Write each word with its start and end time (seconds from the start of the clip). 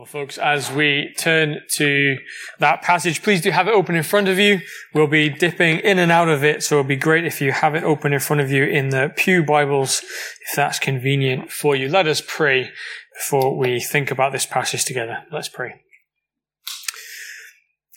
Well, 0.00 0.06
folks, 0.06 0.38
as 0.38 0.72
we 0.72 1.12
turn 1.18 1.60
to 1.72 2.16
that 2.58 2.80
passage, 2.80 3.22
please 3.22 3.42
do 3.42 3.50
have 3.50 3.68
it 3.68 3.74
open 3.74 3.94
in 3.94 4.02
front 4.02 4.28
of 4.28 4.38
you. 4.38 4.62
We'll 4.94 5.06
be 5.06 5.28
dipping 5.28 5.80
in 5.80 5.98
and 5.98 6.10
out 6.10 6.30
of 6.30 6.42
it, 6.42 6.62
so 6.62 6.76
it'll 6.76 6.88
be 6.88 6.96
great 6.96 7.26
if 7.26 7.42
you 7.42 7.52
have 7.52 7.74
it 7.74 7.84
open 7.84 8.14
in 8.14 8.20
front 8.20 8.40
of 8.40 8.50
you 8.50 8.64
in 8.64 8.88
the 8.88 9.12
Pew 9.14 9.44
Bibles, 9.44 10.00
if 10.00 10.56
that's 10.56 10.78
convenient 10.78 11.52
for 11.52 11.76
you. 11.76 11.90
Let 11.90 12.06
us 12.06 12.22
pray 12.26 12.70
before 13.12 13.58
we 13.58 13.78
think 13.78 14.10
about 14.10 14.32
this 14.32 14.46
passage 14.46 14.86
together. 14.86 15.18
Let's 15.30 15.50
pray. 15.50 15.82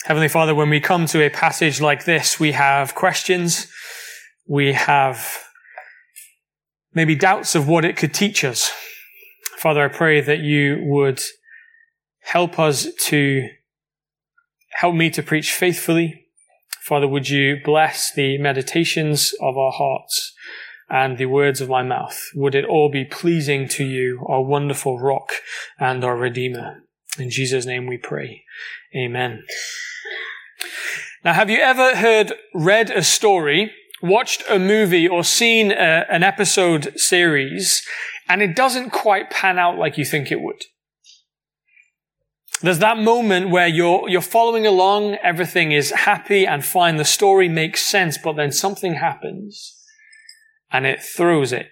Heavenly 0.04 0.28
Father, 0.28 0.54
when 0.54 0.70
we 0.70 0.82
come 0.82 1.06
to 1.06 1.26
a 1.26 1.30
passage 1.30 1.80
like 1.80 2.04
this, 2.04 2.38
we 2.38 2.52
have 2.52 2.96
questions. 2.96 3.72
We 4.46 4.74
have 4.74 5.42
maybe 6.94 7.16
doubts 7.16 7.56
of 7.56 7.70
what 7.70 7.86
it 7.86 7.96
could 7.96 8.14
teach 8.14 8.44
us. 8.44 8.74
Father, 9.58 9.86
I 9.86 9.88
pray 9.88 10.20
that 10.20 10.40
you 10.40 10.80
would 10.82 11.22
Help 12.24 12.60
us 12.60 12.88
to 13.06 13.48
help 14.74 14.96
me 14.96 15.10
to 15.12 15.24
preach 15.24 15.52
faithfully. 15.52 16.26
Father, 16.82 17.08
would 17.08 17.30
you 17.30 17.58
bless 17.64 18.12
the 18.12 18.38
meditations 18.38 19.34
of 19.40 19.58
our 19.58 19.72
hearts 19.72 20.34
and 20.90 21.18
the 21.18 21.26
words 21.28 21.62
of 21.62 21.70
my 21.70 21.84
mouth? 21.84 22.20
Would 22.36 22.56
it 22.56 22.66
all 22.66 22.90
be 22.90 23.06
pleasing 23.06 23.68
to 23.70 23.86
you, 23.86 24.26
our 24.28 24.44
wonderful 24.44 25.00
rock 25.00 25.32
and 25.80 26.04
our 26.04 26.18
redeemer? 26.18 26.84
In 27.18 27.30
Jesus' 27.30 27.66
name 27.66 27.88
we 27.88 27.98
pray. 27.98 28.44
Amen. 28.96 29.44
Now, 31.24 31.34
have 31.34 31.50
you 31.50 31.60
ever 31.60 31.96
heard, 31.96 32.34
read 32.54 32.90
a 32.90 33.04
story, 33.04 33.72
watched 34.02 34.44
a 34.50 34.60
movie, 34.60 35.08
or 35.08 35.24
seen 35.24 35.72
a, 35.72 36.06
an 36.10 36.24
episode 36.24 37.00
series, 37.00 37.82
and 38.28 38.42
it 38.42 38.56
doesn't 38.56 38.90
quite 38.90 39.30
pan 39.30 39.58
out 39.58 39.78
like 39.78 39.98
you 39.98 40.04
think 40.04 40.32
it 40.32 40.42
would? 40.42 40.64
There's 42.64 42.80
that 42.80 42.98
moment 42.98 43.50
where 43.50 43.68
you're, 43.68 44.08
you're 44.08 44.22
following 44.22 44.66
along, 44.66 45.16
everything 45.16 45.74
is 45.74 45.92
happy 45.92 46.48
and 46.48 46.64
fine, 46.64 46.96
the 46.96 47.04
story 47.04 47.50
makes 47.50 47.86
sense, 47.86 48.18
but 48.18 48.38
then 48.38 48.54
something 48.54 48.94
happens 48.94 49.78
and 50.72 50.86
it 50.86 51.04
throws 51.04 51.52
it. 51.52 51.68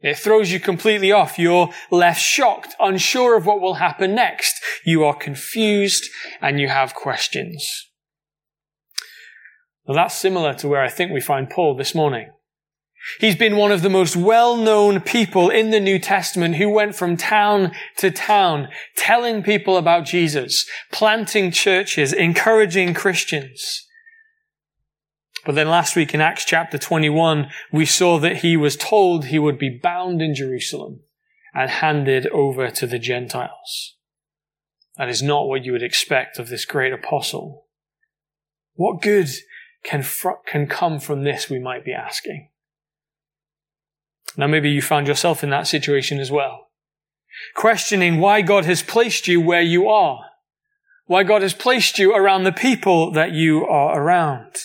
It 0.00 0.16
throws 0.16 0.52
you 0.52 0.60
completely 0.60 1.10
off. 1.10 1.36
You're 1.36 1.70
left 1.90 2.20
shocked, 2.20 2.76
unsure 2.78 3.36
of 3.36 3.44
what 3.44 3.60
will 3.60 3.74
happen 3.74 4.14
next. 4.14 4.62
You 4.84 5.04
are 5.04 5.16
confused 5.16 6.04
and 6.40 6.60
you 6.60 6.68
have 6.68 6.94
questions. 6.94 7.90
Well, 9.84 9.96
that's 9.96 10.14
similar 10.14 10.54
to 10.54 10.68
where 10.68 10.82
I 10.82 10.88
think 10.88 11.10
we 11.10 11.20
find 11.20 11.50
Paul 11.50 11.76
this 11.76 11.92
morning. 11.92 12.30
He's 13.20 13.36
been 13.36 13.56
one 13.56 13.72
of 13.72 13.82
the 13.82 13.90
most 13.90 14.16
well-known 14.16 15.00
people 15.00 15.48
in 15.48 15.70
the 15.70 15.80
New 15.80 15.98
Testament 15.98 16.56
who 16.56 16.68
went 16.68 16.94
from 16.94 17.16
town 17.16 17.72
to 17.98 18.10
town 18.10 18.68
telling 18.96 19.42
people 19.42 19.76
about 19.76 20.04
Jesus, 20.04 20.66
planting 20.92 21.50
churches, 21.50 22.12
encouraging 22.12 22.94
Christians. 22.94 23.86
But 25.44 25.54
then 25.54 25.68
last 25.68 25.94
week 25.94 26.12
in 26.12 26.20
Acts 26.20 26.44
chapter 26.44 26.76
21, 26.76 27.48
we 27.72 27.86
saw 27.86 28.18
that 28.18 28.38
he 28.38 28.56
was 28.56 28.76
told 28.76 29.26
he 29.26 29.38
would 29.38 29.58
be 29.58 29.80
bound 29.80 30.20
in 30.20 30.34
Jerusalem 30.34 31.00
and 31.54 31.70
handed 31.70 32.26
over 32.28 32.68
to 32.70 32.86
the 32.86 32.98
Gentiles. 32.98 33.94
That 34.96 35.08
is 35.08 35.22
not 35.22 35.46
what 35.46 35.64
you 35.64 35.72
would 35.72 35.82
expect 35.82 36.38
of 36.38 36.48
this 36.48 36.64
great 36.64 36.92
apostle. 36.92 37.66
What 38.74 39.00
good 39.00 39.28
can, 39.84 40.02
fr- 40.02 40.42
can 40.46 40.66
come 40.66 40.98
from 40.98 41.22
this, 41.22 41.48
we 41.48 41.60
might 41.60 41.84
be 41.84 41.92
asking. 41.92 42.48
Now 44.36 44.46
maybe 44.46 44.70
you 44.70 44.82
found 44.82 45.06
yourself 45.06 45.42
in 45.42 45.50
that 45.50 45.66
situation 45.66 46.18
as 46.18 46.30
well. 46.30 46.68
Questioning 47.54 48.18
why 48.18 48.42
God 48.42 48.64
has 48.64 48.82
placed 48.82 49.28
you 49.28 49.40
where 49.40 49.62
you 49.62 49.88
are. 49.88 50.24
Why 51.06 51.22
God 51.22 51.42
has 51.42 51.54
placed 51.54 51.98
you 51.98 52.14
around 52.14 52.44
the 52.44 52.52
people 52.52 53.12
that 53.12 53.32
you 53.32 53.64
are 53.66 54.00
around. 54.00 54.56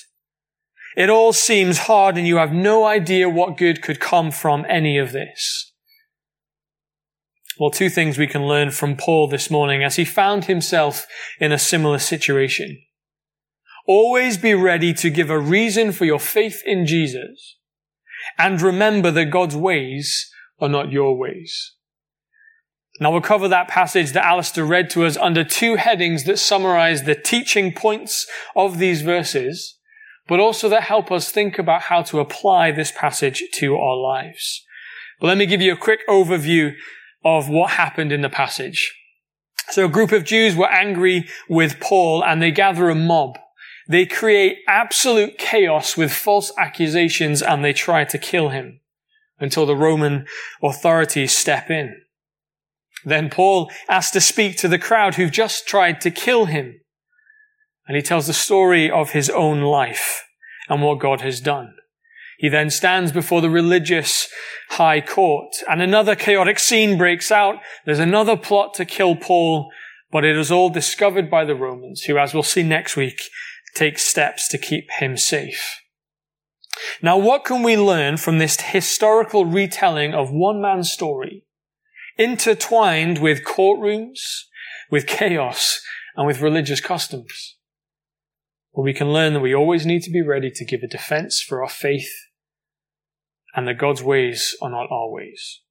It 0.97 1.09
all 1.09 1.33
seems 1.33 1.79
hard 1.79 2.17
and 2.17 2.27
you 2.27 2.37
have 2.37 2.51
no 2.51 2.85
idea 2.85 3.29
what 3.29 3.57
good 3.57 3.81
could 3.81 3.99
come 3.99 4.31
from 4.31 4.65
any 4.67 4.97
of 4.97 5.11
this. 5.11 5.71
Well, 7.59 7.69
two 7.69 7.89
things 7.89 8.17
we 8.17 8.27
can 8.27 8.47
learn 8.47 8.71
from 8.71 8.97
Paul 8.97 9.27
this 9.27 9.51
morning 9.51 9.83
as 9.83 9.95
he 9.95 10.05
found 10.05 10.45
himself 10.45 11.05
in 11.39 11.51
a 11.51 11.59
similar 11.59 11.99
situation. 11.99 12.81
Always 13.87 14.37
be 14.37 14.53
ready 14.53 14.93
to 14.95 15.09
give 15.09 15.29
a 15.29 15.39
reason 15.39 15.91
for 15.91 16.05
your 16.05 16.19
faith 16.19 16.61
in 16.65 16.85
Jesus 16.85 17.57
and 18.41 18.61
remember 18.61 19.11
that 19.11 19.25
God's 19.25 19.55
ways 19.55 20.31
are 20.59 20.69
not 20.69 20.91
your 20.91 21.15
ways. 21.15 21.73
Now 22.99 23.11
we'll 23.11 23.21
cover 23.21 23.47
that 23.47 23.67
passage 23.67 24.11
that 24.11 24.25
Alistair 24.25 24.65
read 24.65 24.89
to 24.91 25.05
us 25.05 25.15
under 25.17 25.43
two 25.43 25.75
headings 25.75 26.23
that 26.25 26.39
summarize 26.39 27.03
the 27.03 27.15
teaching 27.15 27.71
points 27.71 28.27
of 28.55 28.79
these 28.79 29.01
verses, 29.03 29.77
but 30.27 30.39
also 30.39 30.69
that 30.69 30.83
help 30.83 31.11
us 31.11 31.31
think 31.31 31.59
about 31.59 31.83
how 31.83 32.01
to 32.03 32.19
apply 32.19 32.71
this 32.71 32.91
passage 32.91 33.43
to 33.53 33.75
our 33.75 33.95
lives. 33.95 34.65
But 35.19 35.27
let 35.27 35.37
me 35.37 35.45
give 35.45 35.61
you 35.61 35.73
a 35.73 35.77
quick 35.77 36.07
overview 36.07 36.73
of 37.23 37.47
what 37.47 37.71
happened 37.71 38.11
in 38.11 38.21
the 38.21 38.29
passage. 38.29 38.95
So 39.69 39.85
a 39.85 39.89
group 39.89 40.11
of 40.11 40.25
Jews 40.25 40.55
were 40.55 40.69
angry 40.69 41.27
with 41.47 41.79
Paul 41.79 42.23
and 42.23 42.41
they 42.41 42.51
gather 42.51 42.89
a 42.89 42.95
mob 42.95 43.37
they 43.91 44.05
create 44.05 44.59
absolute 44.67 45.37
chaos 45.37 45.97
with 45.97 46.13
false 46.13 46.53
accusations 46.57 47.41
and 47.41 47.63
they 47.63 47.73
try 47.73 48.05
to 48.05 48.17
kill 48.17 48.49
him 48.49 48.79
until 49.39 49.65
the 49.65 49.75
Roman 49.75 50.25
authorities 50.63 51.35
step 51.35 51.69
in. 51.69 52.01
Then 53.03 53.29
Paul 53.29 53.69
asks 53.89 54.11
to 54.11 54.21
speak 54.21 54.55
to 54.57 54.69
the 54.69 54.79
crowd 54.79 55.15
who've 55.15 55.31
just 55.31 55.67
tried 55.67 55.99
to 56.01 56.11
kill 56.11 56.45
him. 56.45 56.79
And 57.87 57.97
he 57.97 58.01
tells 58.01 58.27
the 58.27 58.33
story 58.33 58.89
of 58.89 59.11
his 59.11 59.29
own 59.29 59.61
life 59.61 60.23
and 60.69 60.81
what 60.81 60.99
God 60.99 61.19
has 61.21 61.41
done. 61.41 61.73
He 62.37 62.47
then 62.47 62.69
stands 62.69 63.11
before 63.11 63.41
the 63.41 63.49
religious 63.49 64.29
high 64.69 65.01
court 65.01 65.53
and 65.69 65.81
another 65.81 66.15
chaotic 66.15 66.59
scene 66.59 66.97
breaks 66.97 67.31
out. 67.31 67.55
There's 67.85 67.99
another 67.99 68.37
plot 68.37 68.73
to 68.75 68.85
kill 68.85 69.15
Paul, 69.17 69.69
but 70.11 70.23
it 70.23 70.37
is 70.37 70.49
all 70.49 70.69
discovered 70.69 71.29
by 71.29 71.43
the 71.43 71.55
Romans 71.55 72.03
who, 72.03 72.17
as 72.17 72.33
we'll 72.33 72.43
see 72.43 72.63
next 72.63 72.95
week, 72.95 73.21
take 73.75 73.99
steps 73.99 74.47
to 74.49 74.57
keep 74.57 74.89
him 74.99 75.17
safe. 75.17 75.81
Now, 77.01 77.17
what 77.17 77.43
can 77.43 77.63
we 77.63 77.77
learn 77.77 78.17
from 78.17 78.39
this 78.39 78.59
historical 78.59 79.45
retelling 79.45 80.13
of 80.13 80.31
one 80.31 80.61
man's 80.61 80.91
story, 80.91 81.45
intertwined 82.17 83.19
with 83.19 83.43
courtrooms, 83.43 84.19
with 84.89 85.07
chaos, 85.07 85.81
and 86.15 86.27
with 86.27 86.41
religious 86.41 86.81
customs? 86.81 87.57
Well, 88.73 88.83
we 88.83 88.93
can 88.93 89.11
learn 89.11 89.33
that 89.33 89.41
we 89.41 89.53
always 89.53 89.85
need 89.85 90.01
to 90.03 90.11
be 90.11 90.21
ready 90.21 90.49
to 90.51 90.65
give 90.65 90.81
a 90.81 90.87
defense 90.87 91.41
for 91.41 91.61
our 91.61 91.69
faith 91.69 92.11
and 93.53 93.67
that 93.67 93.77
God's 93.77 94.01
ways 94.01 94.55
are 94.61 94.69
not 94.69 94.87
our 94.89 95.09
ways. 95.09 95.61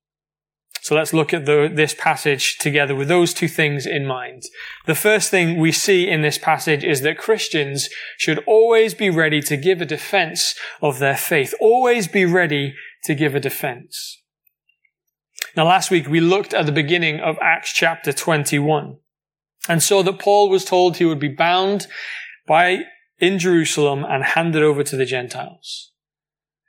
So 0.83 0.95
let's 0.95 1.13
look 1.13 1.35
at 1.35 1.45
the, 1.45 1.71
this 1.73 1.95
passage 1.95 2.59
together 2.59 2.95
with 2.95 3.09
those 3.09 3.35
two 3.35 3.49
things 3.49 3.87
in 3.87 4.07
mind. 4.07 4.45
The 4.87 4.95
first 4.95 5.31
thing 5.31 5.59
we 5.59 5.73
see 5.73 6.09
in 6.09 6.23
this 6.23 6.39
passage 6.39 6.85
is 6.85 7.03
that 7.03 7.19
Christians 7.19 7.89
should 8.17 8.43
always 8.47 8.95
be 8.95 9.11
ready 9.11 9.41
to 9.43 9.57
give 9.57 9.81
a 9.81 9.87
defense 9.87 10.55
of 10.81 10.99
their 10.99 11.17
faith. 11.17 11.55
Always 11.61 12.09
be 12.09 12.25
ready 12.25 12.75
to 13.05 13.15
give 13.15 13.35
a 13.35 13.41
defense. 13.41 14.23
Now 15.57 15.67
last 15.67 15.91
week 15.91 16.09
we 16.09 16.21
looked 16.21 16.55
at 16.55 16.67
the 16.67 16.73
beginning 16.73 17.21
of 17.21 17.37
Acts 17.43 17.73
chapter 17.73 18.13
21 18.13 18.97
and 19.69 19.83
saw 19.83 20.03
that 20.03 20.19
Paul 20.19 20.49
was 20.49 20.65
told 20.65 20.97
he 20.97 21.05
would 21.05 21.21
be 21.21 21.29
bound 21.29 21.87
by 22.47 22.85
in 23.19 23.39
Jerusalem 23.39 24.05
and 24.09 24.25
handed 24.25 24.63
over 24.63 24.83
to 24.83 24.97
the 24.97 25.05
Gentiles. 25.05 25.90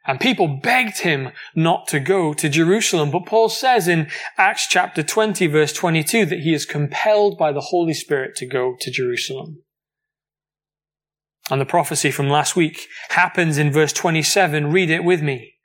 And 0.08 0.20
people 0.20 0.48
begged 0.48 1.00
him 1.00 1.30
not 1.56 1.88
to 1.90 2.00
go 2.00 2.34
to 2.34 2.50
Jerusalem. 2.50 3.12
But 3.12 3.28
Paul 3.28 3.50
says 3.50 3.88
in 3.88 4.10
Acts 4.38 4.68
chapter 4.68 5.04
20 5.04 5.48
verse 5.48 5.74
22 5.74 6.26
that 6.26 6.40
he 6.40 6.54
is 6.54 6.66
compelled 6.66 7.38
by 7.38 7.52
the 7.52 7.62
Holy 7.62 7.94
Spirit 7.94 8.36
to 8.38 8.48
go 8.48 8.76
to 8.80 8.92
Jerusalem. 8.92 9.64
And 11.50 11.60
the 11.60 11.66
prophecy 11.66 12.12
from 12.12 12.30
last 12.30 12.56
week 12.56 12.88
happens 13.10 13.58
in 13.58 13.72
verse 13.72 13.94
27. 13.94 14.72
Read 14.72 14.90
it 14.90 15.04
with 15.04 15.22
me. 15.22 15.56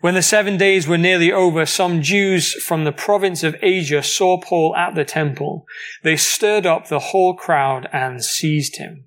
When 0.00 0.14
the 0.14 0.22
seven 0.22 0.56
days 0.56 0.88
were 0.88 0.98
nearly 0.98 1.30
over, 1.30 1.64
some 1.64 2.02
Jews 2.02 2.54
from 2.54 2.82
the 2.82 2.90
province 2.90 3.44
of 3.44 3.54
Asia 3.62 4.02
saw 4.02 4.40
Paul 4.40 4.74
at 4.74 4.96
the 4.96 5.04
temple. 5.04 5.64
They 6.02 6.16
stirred 6.16 6.66
up 6.66 6.88
the 6.88 6.98
whole 6.98 7.34
crowd 7.36 7.88
and 7.92 8.22
seized 8.22 8.78
him. 8.78 9.04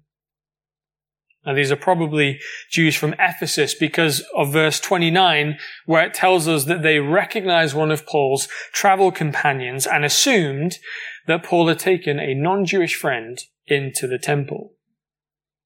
These 1.54 1.72
are 1.72 1.76
probably 1.76 2.40
Jews 2.72 2.96
from 2.96 3.14
Ephesus 3.20 3.76
because 3.76 4.24
of 4.36 4.52
verse 4.52 4.80
29, 4.80 5.58
where 5.86 6.06
it 6.06 6.14
tells 6.14 6.48
us 6.48 6.66
that 6.66 6.82
they 6.82 7.00
recognized 7.00 7.76
one 7.76 7.92
of 7.92 8.08
Paul's 8.08 8.48
travel 8.74 9.12
companions 9.12 9.86
and 9.86 10.04
assumed 10.04 10.80
that 11.28 11.44
Paul 11.44 11.68
had 11.68 11.80
taken 11.80 12.20
a 12.20 12.34
non-Jewish 12.34 12.96
friend 12.96 13.40
into 13.68 14.08
the 14.08 14.18
temple. 14.18 14.72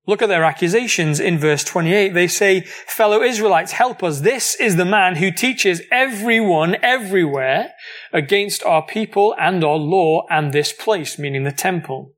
Look 0.05 0.21
at 0.23 0.29
their 0.29 0.43
accusations 0.43 1.19
in 1.19 1.37
verse 1.37 1.63
28. 1.63 2.15
They 2.15 2.27
say, 2.27 2.61
fellow 2.61 3.21
Israelites, 3.21 3.73
help 3.73 4.01
us. 4.01 4.21
This 4.21 4.55
is 4.55 4.75
the 4.75 4.85
man 4.85 5.17
who 5.17 5.31
teaches 5.31 5.83
everyone 5.91 6.77
everywhere 6.81 7.73
against 8.11 8.63
our 8.63 8.83
people 8.83 9.35
and 9.39 9.63
our 9.63 9.75
law 9.75 10.25
and 10.29 10.51
this 10.51 10.73
place, 10.73 11.19
meaning 11.19 11.43
the 11.43 11.51
temple. 11.51 12.15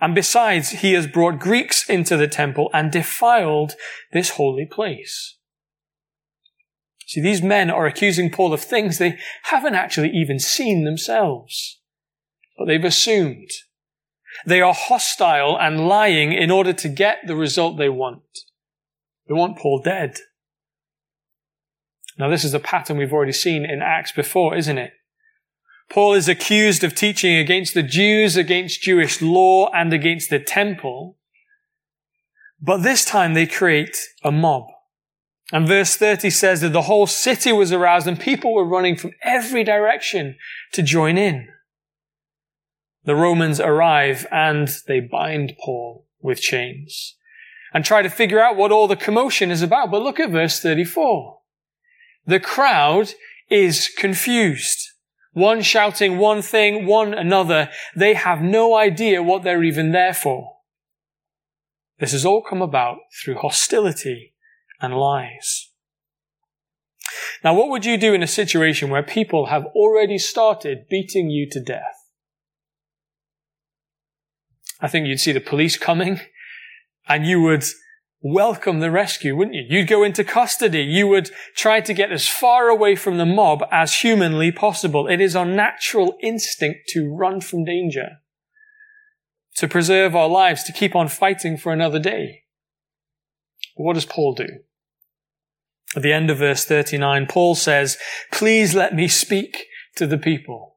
And 0.00 0.14
besides, 0.14 0.70
he 0.70 0.94
has 0.94 1.06
brought 1.06 1.38
Greeks 1.38 1.88
into 1.88 2.16
the 2.16 2.28
temple 2.28 2.70
and 2.72 2.90
defiled 2.90 3.74
this 4.12 4.30
holy 4.30 4.64
place. 4.64 5.36
See, 7.06 7.20
these 7.20 7.42
men 7.42 7.70
are 7.70 7.86
accusing 7.86 8.30
Paul 8.30 8.52
of 8.52 8.60
things 8.60 8.98
they 8.98 9.18
haven't 9.44 9.74
actually 9.74 10.10
even 10.10 10.38
seen 10.38 10.84
themselves, 10.84 11.80
but 12.56 12.66
they've 12.66 12.84
assumed. 12.84 13.50
They 14.46 14.60
are 14.60 14.72
hostile 14.72 15.58
and 15.58 15.88
lying 15.88 16.32
in 16.32 16.50
order 16.50 16.72
to 16.72 16.88
get 16.88 17.18
the 17.26 17.36
result 17.36 17.76
they 17.76 17.88
want. 17.88 18.22
They 19.28 19.34
want 19.34 19.58
Paul 19.58 19.82
dead. 19.84 20.18
Now, 22.16 22.28
this 22.28 22.44
is 22.44 22.54
a 22.54 22.60
pattern 22.60 22.96
we've 22.96 23.12
already 23.12 23.32
seen 23.32 23.64
in 23.64 23.82
Acts 23.82 24.12
before, 24.12 24.54
isn't 24.54 24.78
it? 24.78 24.92
Paul 25.90 26.14
is 26.14 26.28
accused 26.28 26.84
of 26.84 26.94
teaching 26.94 27.36
against 27.36 27.74
the 27.74 27.82
Jews, 27.82 28.36
against 28.36 28.82
Jewish 28.82 29.20
law, 29.20 29.68
and 29.74 29.92
against 29.92 30.30
the 30.30 30.38
temple. 30.38 31.18
But 32.60 32.78
this 32.78 33.04
time 33.04 33.34
they 33.34 33.46
create 33.46 33.96
a 34.22 34.30
mob. 34.30 34.68
And 35.52 35.66
verse 35.66 35.96
30 35.96 36.30
says 36.30 36.60
that 36.60 36.72
the 36.72 36.82
whole 36.82 37.08
city 37.08 37.52
was 37.52 37.72
aroused 37.72 38.06
and 38.06 38.20
people 38.20 38.54
were 38.54 38.64
running 38.64 38.94
from 38.94 39.10
every 39.24 39.64
direction 39.64 40.36
to 40.72 40.82
join 40.82 41.18
in. 41.18 41.48
The 43.04 43.16
Romans 43.16 43.58
arrive 43.58 44.26
and 44.30 44.68
they 44.86 45.00
bind 45.00 45.54
Paul 45.60 46.06
with 46.20 46.40
chains 46.40 47.16
and 47.74 47.84
try 47.84 48.02
to 48.02 48.10
figure 48.10 48.40
out 48.40 48.56
what 48.56 48.70
all 48.70 48.86
the 48.86 48.94
commotion 48.94 49.50
is 49.50 49.62
about. 49.62 49.90
But 49.90 50.02
look 50.02 50.20
at 50.20 50.30
verse 50.30 50.60
34. 50.60 51.38
The 52.26 52.38
crowd 52.38 53.14
is 53.48 53.88
confused. 53.88 54.89
One 55.32 55.62
shouting 55.62 56.18
one 56.18 56.42
thing, 56.42 56.86
one 56.86 57.14
another. 57.14 57.70
They 57.94 58.14
have 58.14 58.42
no 58.42 58.76
idea 58.76 59.22
what 59.22 59.42
they're 59.42 59.62
even 59.62 59.92
there 59.92 60.14
for. 60.14 60.56
This 61.98 62.12
has 62.12 62.24
all 62.24 62.42
come 62.42 62.62
about 62.62 62.98
through 63.22 63.36
hostility 63.36 64.34
and 64.80 64.94
lies. 64.94 65.70
Now, 67.44 67.54
what 67.54 67.68
would 67.70 67.84
you 67.84 67.96
do 67.96 68.12
in 68.12 68.22
a 68.22 68.26
situation 68.26 68.90
where 68.90 69.02
people 69.02 69.46
have 69.46 69.64
already 69.66 70.18
started 70.18 70.88
beating 70.88 71.30
you 71.30 71.48
to 71.50 71.60
death? 71.60 71.96
I 74.80 74.88
think 74.88 75.06
you'd 75.06 75.20
see 75.20 75.32
the 75.32 75.40
police 75.40 75.76
coming 75.76 76.20
and 77.08 77.26
you 77.26 77.40
would 77.42 77.64
welcome 78.22 78.80
the 78.80 78.90
rescue, 78.90 79.36
wouldn't 79.36 79.56
you? 79.56 79.64
You'd 79.68 79.88
go 79.88 80.02
into 80.02 80.24
custody. 80.24 80.82
You 80.82 81.08
would 81.08 81.30
try 81.56 81.80
to 81.80 81.94
get 81.94 82.12
as 82.12 82.28
far 82.28 82.68
away 82.68 82.96
from 82.96 83.18
the 83.18 83.26
mob 83.26 83.64
as 83.70 84.00
humanly 84.00 84.52
possible. 84.52 85.06
It 85.06 85.20
is 85.20 85.34
our 85.34 85.46
natural 85.46 86.16
instinct 86.22 86.88
to 86.90 87.14
run 87.14 87.40
from 87.40 87.64
danger, 87.64 88.08
to 89.56 89.68
preserve 89.68 90.14
our 90.14 90.28
lives, 90.28 90.62
to 90.64 90.72
keep 90.72 90.94
on 90.94 91.08
fighting 91.08 91.56
for 91.56 91.72
another 91.72 91.98
day. 91.98 92.42
But 93.76 93.84
what 93.84 93.94
does 93.94 94.06
Paul 94.06 94.34
do? 94.34 94.48
At 95.96 96.02
the 96.02 96.12
end 96.12 96.30
of 96.30 96.38
verse 96.38 96.64
39, 96.64 97.26
Paul 97.26 97.54
says, 97.54 97.98
please 98.30 98.74
let 98.74 98.94
me 98.94 99.08
speak 99.08 99.66
to 99.96 100.06
the 100.06 100.18
people. 100.18 100.76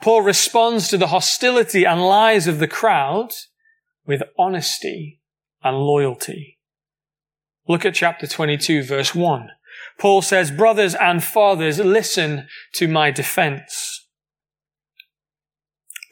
Paul 0.00 0.22
responds 0.22 0.88
to 0.88 0.98
the 0.98 1.08
hostility 1.08 1.84
and 1.84 2.00
lies 2.00 2.46
of 2.46 2.58
the 2.58 2.68
crowd 2.68 3.30
with 4.06 4.22
honesty 4.38 5.19
and 5.62 5.76
loyalty. 5.76 6.58
Look 7.68 7.84
at 7.84 7.94
chapter 7.94 8.26
22 8.26 8.82
verse 8.82 9.14
1. 9.14 9.50
Paul 9.98 10.22
says, 10.22 10.50
brothers 10.50 10.94
and 10.94 11.22
fathers, 11.22 11.78
listen 11.78 12.48
to 12.74 12.88
my 12.88 13.10
defense. 13.10 14.08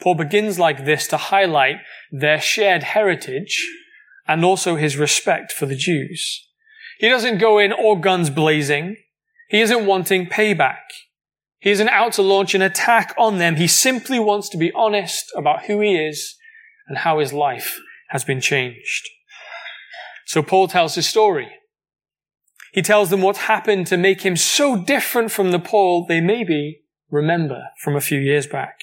Paul 0.01 0.15
begins 0.15 0.59
like 0.59 0.85
this 0.85 1.07
to 1.09 1.17
highlight 1.17 1.77
their 2.13 2.41
shared 2.41 2.83
heritage 2.83 3.67
and 4.27 4.45
also 4.45 4.77
his 4.77 4.97
respect 4.97 5.53
for 5.53 5.67
the 5.67 5.75
Jews. 5.75 6.47
He 6.99 7.09
doesn't 7.09 7.39
go 7.39 7.59
in 7.59 7.73
all 7.73 7.97
guns 7.97 8.31
blazing. 8.31 8.97
He 9.49 9.61
isn't 9.61 9.87
wanting 9.87 10.27
payback. 10.27 10.83
He 11.59 11.71
isn't 11.71 11.89
out 11.89 12.13
to 12.15 12.23
launch 12.23 12.55
an 12.55 12.63
attack 12.63 13.15
on 13.19 13.39
them. 13.39 13.57
He 13.57 13.67
simply 13.67 14.21
wants 14.21 14.49
to 14.51 14.59
be 14.59 14.73
honest 14.73 15.33
about 15.37 15.65
who 15.65 15.81
he 15.81 15.97
is 15.97 16.37
and 16.87 16.99
how 16.99 17.19
his 17.19 17.33
life 17.33 17.81
has 18.11 18.25
been 18.25 18.41
changed. 18.41 19.09
So 20.29 20.43
Paul 20.43 20.69
tells 20.69 20.95
his 20.95 21.09
story. 21.09 21.49
He 22.75 22.83
tells 22.83 23.09
them 23.09 23.23
what 23.23 23.49
happened 23.49 23.87
to 23.87 23.97
make 23.97 24.21
him 24.21 24.37
so 24.37 24.77
different 24.77 25.33
from 25.33 25.53
the 25.53 25.59
Paul 25.59 26.05
they 26.05 26.21
maybe 26.21 26.83
remember 27.11 27.63
from 27.83 27.97
a 27.97 28.03
few 28.03 28.21
years 28.21 28.47
back. 28.47 28.75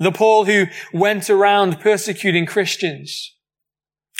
The 0.00 0.10
Paul 0.10 0.46
who 0.46 0.66
went 0.92 1.30
around 1.30 1.78
persecuting 1.78 2.44
Christians, 2.44 3.36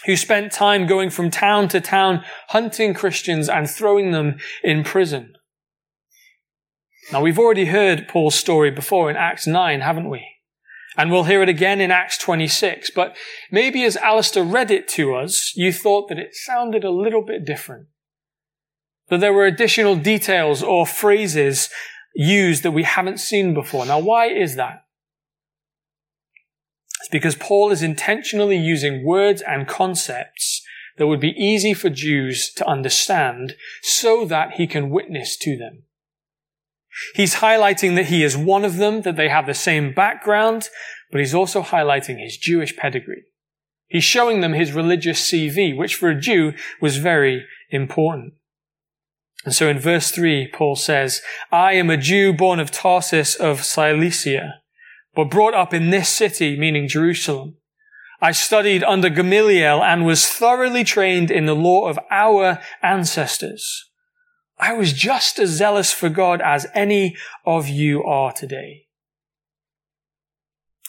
who 0.05 0.17
spent 0.17 0.53
time 0.53 0.87
going 0.87 1.11
from 1.11 1.29
town 1.29 1.67
to 1.71 1.81
town 1.81 2.23
hunting 2.51 2.95
Christians 2.95 3.49
and 3.49 3.69
throwing 3.69 4.13
them 4.13 4.37
in 4.63 4.85
prison. 4.85 5.33
Now 7.11 7.21
we've 7.21 7.39
already 7.39 7.65
heard 7.65 8.07
Paul's 8.07 8.37
story 8.37 8.71
before 8.71 9.11
in 9.11 9.17
Acts 9.17 9.49
9, 9.49 9.81
haven't 9.81 10.09
we? 10.09 10.25
And 10.97 11.11
we'll 11.11 11.25
hear 11.25 11.43
it 11.43 11.49
again 11.49 11.81
in 11.81 11.91
Acts 11.91 12.17
26. 12.19 12.91
But 12.91 13.17
maybe 13.51 13.85
as 13.85 13.97
Alistair 13.97 14.45
read 14.45 14.71
it 14.71 14.89
to 14.89 15.15
us, 15.15 15.53
you 15.55 15.73
thought 15.73 16.09
that 16.09 16.19
it 16.19 16.35
sounded 16.35 16.85
a 16.85 16.91
little 16.91 17.23
bit 17.23 17.45
different. 17.45 17.89
That 19.09 19.21
there 19.21 19.33
were 19.33 19.47
additional 19.47 19.97
details 19.97 20.63
or 20.63 20.87
phrases 20.87 21.69
used 22.15 22.63
that 22.63 22.71
we 22.71 22.83
haven't 22.83 23.21
seen 23.21 23.53
before. 23.53 23.85
Now 23.85 23.99
why 23.99 24.29
is 24.29 24.57
that? 24.57 24.85
It's 27.01 27.11
because 27.11 27.37
Paul 27.37 27.71
is 27.71 27.83
intentionally 27.83 28.57
using 28.57 29.05
words 29.05 29.43
and 29.43 29.69
concepts 29.69 30.63
that 30.97 31.07
would 31.07 31.21
be 31.21 31.35
easy 31.37 31.75
for 31.75 31.91
Jews 31.91 32.51
to 32.57 32.67
understand 32.67 33.55
so 33.83 34.25
that 34.25 34.53
he 34.53 34.67
can 34.67 34.91
witness 34.91 35.37
to 35.39 35.57
them. 35.57 35.83
He's 37.15 37.37
highlighting 37.37 37.95
that 37.97 38.07
he 38.07 38.23
is 38.23 38.37
one 38.37 38.65
of 38.65 38.77
them, 38.77 39.03
that 39.03 39.17
they 39.17 39.29
have 39.29 39.47
the 39.47 39.55
same 39.55 39.93
background, 39.93 40.69
but 41.11 41.21
he's 41.21 41.35
also 41.35 41.63
highlighting 41.63 42.19
his 42.21 42.37
Jewish 42.37 42.77
pedigree. 42.77 43.25
He's 43.87 44.05
showing 44.05 44.41
them 44.41 44.53
his 44.53 44.73
religious 44.73 45.31
CV, 45.31 45.77
which 45.77 45.95
for 45.95 46.09
a 46.09 46.21
Jew 46.21 46.55
was 46.81 46.97
very 46.97 47.45
important. 47.71 48.35
And 49.45 49.55
so 49.55 49.69
in 49.69 49.79
verse 49.79 50.11
3, 50.11 50.49
Paul 50.53 50.75
says, 50.75 51.23
I 51.53 51.75
am 51.75 51.89
a 51.89 51.97
Jew 51.97 52.33
born 52.33 52.59
of 52.59 52.73
Tarsus 52.73 53.37
of 53.37 53.65
Cilicia, 53.65 54.55
but 55.15 55.31
brought 55.31 55.55
up 55.55 55.73
in 55.73 55.91
this 55.91 56.09
city, 56.09 56.59
meaning 56.59 56.89
Jerusalem. 56.89 57.57
I 58.21 58.33
studied 58.33 58.83
under 58.83 59.09
Gamaliel 59.09 59.83
and 59.85 60.05
was 60.05 60.27
thoroughly 60.27 60.85
trained 60.85 61.31
in 61.31 61.47
the 61.47 61.55
law 61.55 61.87
of 61.87 61.99
our 62.11 62.61
ancestors. 62.83 63.91
I 64.59 64.73
was 64.73 64.93
just 64.93 65.39
as 65.39 65.51
zealous 65.51 65.93
for 65.93 66.09
God 66.09 66.41
as 66.41 66.67
any 66.75 67.17
of 67.45 67.69
you 67.69 68.03
are 68.05 68.33
today. 68.33 68.87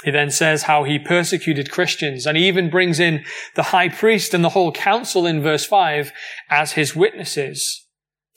He 0.04 0.12
then 0.12 0.30
says 0.30 0.64
how 0.64 0.84
he 0.84 1.00
persecuted 1.00 1.72
Christians 1.72 2.28
and 2.28 2.38
he 2.38 2.48
even 2.48 2.70
brings 2.70 3.00
in 3.00 3.26
the 3.56 3.64
high 3.64 3.90
priest 3.90 4.34
and 4.34 4.44
the 4.44 4.50
whole 4.50 4.72
council 4.72 5.26
in 5.26 5.42
verse 5.42 5.66
5 5.66 6.12
as 6.50 6.74
his 6.74 6.96
witnesses 6.96 7.88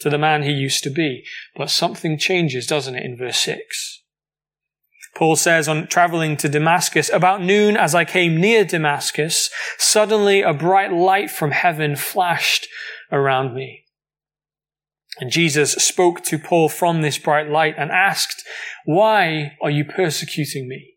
to 0.01 0.09
the 0.09 0.19
man 0.19 0.43
he 0.43 0.53
used 0.53 0.83
to 0.85 0.91
be. 0.91 1.23
But 1.55 1.71
something 1.71 2.19
changes, 2.19 2.67
doesn't 2.67 2.97
it, 2.97 3.05
in 3.05 3.17
verse 3.17 3.39
6? 3.39 4.03
Paul 5.15 5.37
says 5.37 5.69
on 5.69 5.87
traveling 5.87 6.37
to 6.39 6.49
Damascus, 6.49 7.11
about 7.13 7.43
noon 7.43 7.77
as 7.77 7.95
I 7.95 8.05
came 8.05 8.41
near 8.41 8.65
Damascus, 8.65 9.51
suddenly 9.77 10.41
a 10.41 10.55
bright 10.55 10.93
light 10.93 11.31
from 11.31 11.51
heaven 11.51 11.95
flashed 11.95 12.69
around 13.13 13.55
me. 13.55 13.85
And 15.21 15.31
Jesus 15.31 15.73
spoke 15.73 16.23
to 16.25 16.39
Paul 16.39 16.71
from 16.71 17.03
this 17.03 17.19
bright 17.19 17.51
light 17.51 17.75
and 17.77 17.91
asked, 17.91 18.43
why 18.87 19.57
are 19.61 19.71
you 19.71 19.85
persecuting 19.85 20.67
me? 20.67 20.95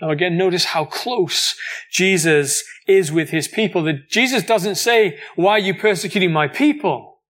Now 0.00 0.10
again, 0.10 0.36
notice 0.36 0.66
how 0.66 0.84
close 0.84 1.56
Jesus 1.90 2.62
is 2.86 3.10
with 3.10 3.30
his 3.30 3.48
people. 3.48 3.82
That 3.84 4.10
Jesus 4.10 4.42
doesn't 4.42 4.74
say, 4.74 5.18
why 5.36 5.52
are 5.52 5.58
you 5.58 5.74
persecuting 5.74 6.32
my 6.32 6.48
people? 6.48 7.22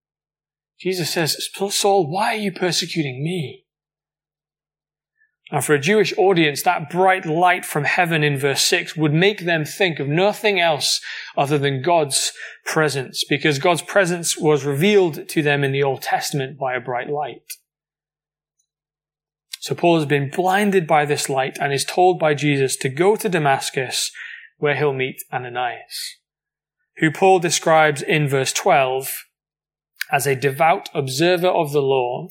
Jesus 0.80 1.11
says, 1.11 1.49
Saul, 1.70 2.11
why 2.11 2.35
are 2.35 2.38
you 2.38 2.52
persecuting 2.52 3.23
me? 3.23 3.64
And 5.50 5.64
for 5.64 5.75
a 5.75 5.81
Jewish 5.81 6.12
audience, 6.19 6.62
that 6.62 6.90
bright 6.90 7.25
light 7.25 7.64
from 7.64 7.85
heaven 7.85 8.23
in 8.23 8.37
verse 8.37 8.62
6 8.64 8.97
would 8.97 9.14
make 9.14 9.47
them 9.47 9.64
think 9.64 9.99
of 9.99 10.07
nothing 10.07 10.61
else 10.61 11.00
other 11.37 11.57
than 11.57 11.81
God's 11.81 12.33
presence, 12.67 13.25
because 13.28 13.59
God's 13.59 13.81
presence 13.81 14.37
was 14.37 14.64
revealed 14.64 15.26
to 15.28 15.43
them 15.43 15.64
in 15.64 15.73
the 15.73 15.83
Old 15.83 16.02
Testament 16.02 16.59
by 16.59 16.75
a 16.75 16.81
bright 16.81 17.09
light. 17.09 17.43
So 19.61 19.75
Paul 19.75 19.97
has 19.97 20.07
been 20.07 20.31
blinded 20.31 20.87
by 20.87 21.05
this 21.05 21.28
light 21.28 21.59
and 21.59 21.73
is 21.73 21.85
told 21.85 22.19
by 22.19 22.35
Jesus 22.35 22.76
to 22.76 22.88
go 22.88 23.17
to 23.17 23.28
Damascus 23.28 24.12
where 24.59 24.76
he'll 24.76 24.93
meet 24.93 25.23
Ananias, 25.33 26.17
who 26.99 27.11
Paul 27.11 27.38
describes 27.38 28.02
in 28.02 28.28
verse 28.28 28.52
12 28.52 29.25
as 30.12 30.26
a 30.26 30.37
devout 30.37 30.88
observer 30.95 31.49
of 31.49 31.73
the 31.73 31.83
law 31.83 32.28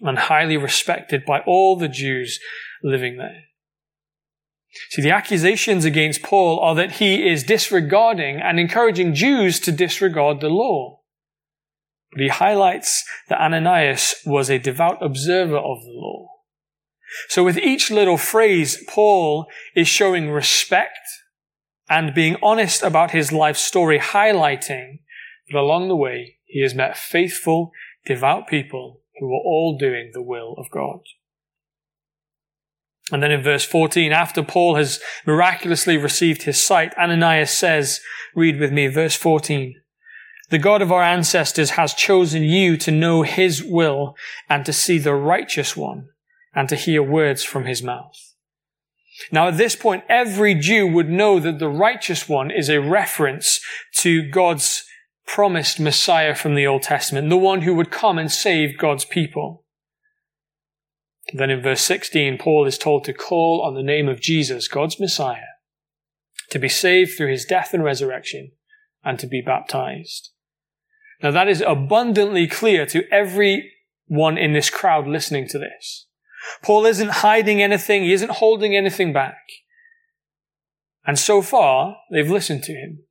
and 0.00 0.18
highly 0.18 0.56
respected 0.56 1.24
by 1.24 1.40
all 1.40 1.76
the 1.76 1.88
Jews 1.88 2.40
living 2.82 3.16
there. 3.18 3.44
See, 4.90 5.02
the 5.02 5.10
accusations 5.10 5.84
against 5.84 6.22
Paul 6.22 6.60
are 6.60 6.74
that 6.76 6.92
he 6.92 7.28
is 7.28 7.42
disregarding 7.42 8.40
and 8.40 8.60
encouraging 8.60 9.14
Jews 9.14 9.58
to 9.60 9.72
disregard 9.72 10.40
the 10.40 10.48
law. 10.48 11.00
But 12.12 12.22
he 12.22 12.28
highlights 12.28 13.04
that 13.28 13.40
Ananias 13.40 14.16
was 14.24 14.48
a 14.48 14.58
devout 14.58 15.02
observer 15.02 15.56
of 15.56 15.82
the 15.82 15.92
law. 15.92 16.28
So 17.28 17.42
with 17.42 17.58
each 17.58 17.90
little 17.90 18.16
phrase, 18.16 18.82
Paul 18.88 19.46
is 19.74 19.88
showing 19.88 20.30
respect 20.30 20.98
and 21.88 22.14
being 22.14 22.36
honest 22.40 22.82
about 22.82 23.10
his 23.10 23.32
life 23.32 23.56
story, 23.56 23.98
highlighting 23.98 25.00
that 25.48 25.58
along 25.58 25.88
the 25.88 25.96
way 25.96 26.36
he 26.46 26.62
has 26.62 26.74
met 26.74 26.96
faithful, 26.96 27.72
devout 28.06 28.46
people 28.46 28.99
who 29.20 29.28
are 29.28 29.44
all 29.44 29.76
doing 29.78 30.10
the 30.12 30.22
will 30.22 30.54
of 30.58 30.70
God. 30.70 31.00
And 33.12 33.22
then 33.22 33.32
in 33.32 33.42
verse 33.42 33.64
14, 33.64 34.12
after 34.12 34.42
Paul 34.42 34.76
has 34.76 35.00
miraculously 35.26 35.96
received 35.96 36.42
his 36.42 36.62
sight, 36.62 36.94
Ananias 36.96 37.50
says, 37.50 38.00
read 38.34 38.58
with 38.58 38.72
me, 38.72 38.86
verse 38.86 39.16
14, 39.16 39.74
the 40.50 40.58
God 40.58 40.82
of 40.82 40.90
our 40.90 41.02
ancestors 41.02 41.70
has 41.70 41.94
chosen 41.94 42.42
you 42.42 42.76
to 42.78 42.90
know 42.90 43.22
his 43.22 43.62
will 43.62 44.16
and 44.48 44.64
to 44.64 44.72
see 44.72 44.98
the 44.98 45.14
righteous 45.14 45.76
one 45.76 46.08
and 46.54 46.68
to 46.68 46.76
hear 46.76 47.02
words 47.02 47.44
from 47.44 47.66
his 47.66 47.82
mouth. 47.82 48.34
Now 49.30 49.48
at 49.48 49.58
this 49.58 49.76
point, 49.76 50.04
every 50.08 50.54
Jew 50.54 50.86
would 50.86 51.08
know 51.08 51.38
that 51.40 51.58
the 51.58 51.68
righteous 51.68 52.28
one 52.28 52.50
is 52.50 52.68
a 52.68 52.80
reference 52.80 53.60
to 53.98 54.28
God's 54.28 54.84
promised 55.34 55.78
Messiah 55.78 56.34
from 56.34 56.56
the 56.56 56.66
Old 56.66 56.82
Testament, 56.82 57.28
the 57.28 57.36
one 57.36 57.62
who 57.62 57.74
would 57.74 57.92
come 57.92 58.18
and 58.18 58.30
save 58.30 58.76
God's 58.76 59.04
people. 59.04 59.64
Then 61.32 61.50
in 61.50 61.62
verse 61.62 61.82
16, 61.82 62.36
Paul 62.36 62.66
is 62.66 62.76
told 62.76 63.04
to 63.04 63.12
call 63.12 63.62
on 63.64 63.74
the 63.74 63.82
name 63.82 64.08
of 64.08 64.20
Jesus, 64.20 64.66
God's 64.66 64.98
Messiah, 64.98 65.54
to 66.50 66.58
be 66.58 66.68
saved 66.68 67.16
through 67.16 67.30
his 67.30 67.44
death 67.44 67.72
and 67.72 67.84
resurrection, 67.84 68.50
and 69.04 69.20
to 69.20 69.28
be 69.28 69.40
baptized. 69.40 70.30
Now 71.22 71.30
that 71.30 71.48
is 71.48 71.62
abundantly 71.64 72.48
clear 72.48 72.84
to 72.86 73.04
everyone 73.12 74.36
in 74.36 74.52
this 74.52 74.68
crowd 74.68 75.06
listening 75.06 75.46
to 75.48 75.58
this. 75.60 76.06
Paul 76.60 76.86
isn't 76.86 77.22
hiding 77.22 77.62
anything. 77.62 78.02
He 78.02 78.12
isn't 78.12 78.32
holding 78.32 78.74
anything 78.74 79.12
back. 79.12 79.38
And 81.06 81.18
so 81.18 81.40
far, 81.40 81.98
they've 82.10 82.28
listened 82.28 82.64
to 82.64 82.72
him. 82.72 83.04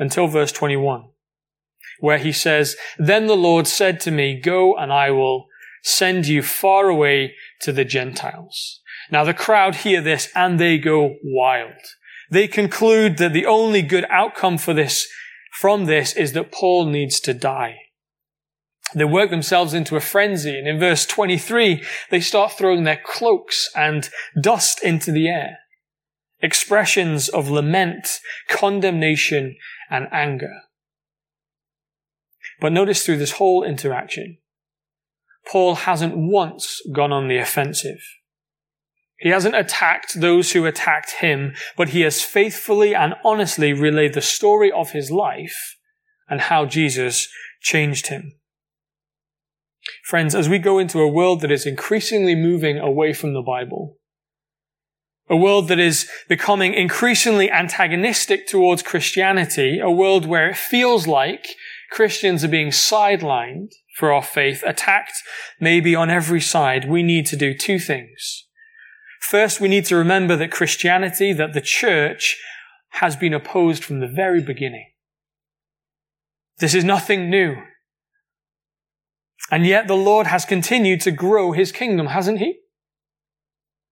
Until 0.00 0.26
verse 0.28 0.50
21, 0.50 1.04
where 2.00 2.16
he 2.16 2.32
says, 2.32 2.74
Then 2.98 3.26
the 3.26 3.36
Lord 3.36 3.66
said 3.66 4.00
to 4.00 4.10
me, 4.10 4.40
Go 4.40 4.74
and 4.74 4.90
I 4.90 5.10
will 5.10 5.46
send 5.82 6.26
you 6.26 6.42
far 6.42 6.88
away 6.88 7.34
to 7.60 7.70
the 7.70 7.84
Gentiles. 7.84 8.80
Now 9.10 9.24
the 9.24 9.34
crowd 9.34 9.76
hear 9.76 10.00
this 10.00 10.30
and 10.34 10.58
they 10.58 10.78
go 10.78 11.16
wild. 11.22 11.74
They 12.30 12.48
conclude 12.48 13.18
that 13.18 13.34
the 13.34 13.44
only 13.44 13.82
good 13.82 14.06
outcome 14.08 14.56
for 14.56 14.72
this, 14.72 15.06
from 15.52 15.84
this 15.84 16.14
is 16.14 16.32
that 16.32 16.50
Paul 16.50 16.86
needs 16.86 17.20
to 17.20 17.34
die. 17.34 17.76
They 18.94 19.04
work 19.04 19.28
themselves 19.28 19.74
into 19.74 19.96
a 19.96 20.00
frenzy. 20.00 20.56
And 20.58 20.66
in 20.66 20.80
verse 20.80 21.04
23, 21.04 21.84
they 22.10 22.20
start 22.20 22.52
throwing 22.52 22.84
their 22.84 23.00
cloaks 23.04 23.68
and 23.76 24.08
dust 24.40 24.82
into 24.82 25.12
the 25.12 25.28
air. 25.28 25.58
Expressions 26.40 27.28
of 27.28 27.50
lament, 27.50 28.20
condemnation, 28.48 29.56
and 29.90 30.08
anger. 30.12 30.62
But 32.60 32.72
notice 32.72 33.04
through 33.04 33.18
this 33.18 33.32
whole 33.32 33.64
interaction, 33.64 34.38
Paul 35.50 35.74
hasn't 35.74 36.14
once 36.16 36.80
gone 36.92 37.12
on 37.12 37.28
the 37.28 37.38
offensive. 37.38 38.00
He 39.18 39.28
hasn't 39.28 39.56
attacked 39.56 40.20
those 40.20 40.52
who 40.52 40.64
attacked 40.64 41.12
him, 41.20 41.54
but 41.76 41.90
he 41.90 42.02
has 42.02 42.22
faithfully 42.22 42.94
and 42.94 43.14
honestly 43.24 43.72
relayed 43.72 44.14
the 44.14 44.22
story 44.22 44.72
of 44.72 44.92
his 44.92 45.10
life 45.10 45.76
and 46.28 46.40
how 46.40 46.64
Jesus 46.64 47.28
changed 47.60 48.06
him. 48.06 48.32
Friends, 50.04 50.34
as 50.34 50.48
we 50.48 50.58
go 50.58 50.78
into 50.78 51.00
a 51.00 51.08
world 51.08 51.40
that 51.40 51.50
is 51.50 51.66
increasingly 51.66 52.34
moving 52.34 52.78
away 52.78 53.12
from 53.12 53.34
the 53.34 53.42
Bible, 53.42 53.98
a 55.30 55.36
world 55.36 55.68
that 55.68 55.78
is 55.78 56.10
becoming 56.28 56.74
increasingly 56.74 57.50
antagonistic 57.50 58.48
towards 58.48 58.82
Christianity, 58.82 59.78
a 59.78 59.90
world 59.90 60.26
where 60.26 60.50
it 60.50 60.56
feels 60.56 61.06
like 61.06 61.54
Christians 61.90 62.42
are 62.42 62.48
being 62.48 62.70
sidelined 62.70 63.70
for 63.96 64.12
our 64.12 64.22
faith, 64.22 64.64
attacked 64.66 65.22
maybe 65.60 65.94
on 65.94 66.10
every 66.10 66.40
side, 66.40 66.88
we 66.88 67.04
need 67.04 67.26
to 67.26 67.36
do 67.36 67.54
two 67.54 67.78
things. 67.78 68.46
First, 69.20 69.60
we 69.60 69.68
need 69.68 69.84
to 69.86 69.96
remember 69.96 70.34
that 70.36 70.50
Christianity, 70.50 71.32
that 71.32 71.52
the 71.52 71.60
church 71.60 72.36
has 72.94 73.14
been 73.14 73.34
opposed 73.34 73.84
from 73.84 74.00
the 74.00 74.08
very 74.08 74.42
beginning. 74.42 74.86
This 76.58 76.74
is 76.74 76.82
nothing 76.82 77.30
new. 77.30 77.56
And 79.50 79.64
yet 79.66 79.86
the 79.86 79.94
Lord 79.94 80.26
has 80.26 80.44
continued 80.44 81.00
to 81.02 81.10
grow 81.10 81.52
his 81.52 81.70
kingdom, 81.70 82.08
hasn't 82.08 82.38
he? 82.38 82.56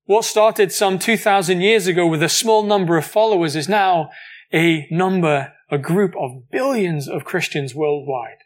What 0.08 0.24
started 0.24 0.72
some 0.72 0.98
2,000 0.98 1.60
years 1.60 1.86
ago 1.86 2.06
with 2.06 2.22
a 2.22 2.30
small 2.30 2.62
number 2.62 2.96
of 2.96 3.04
followers 3.04 3.54
is 3.54 3.68
now 3.68 4.08
a 4.54 4.88
number, 4.90 5.52
a 5.70 5.76
group 5.76 6.14
of 6.18 6.48
billions 6.50 7.06
of 7.06 7.26
Christians 7.26 7.74
worldwide. 7.74 8.38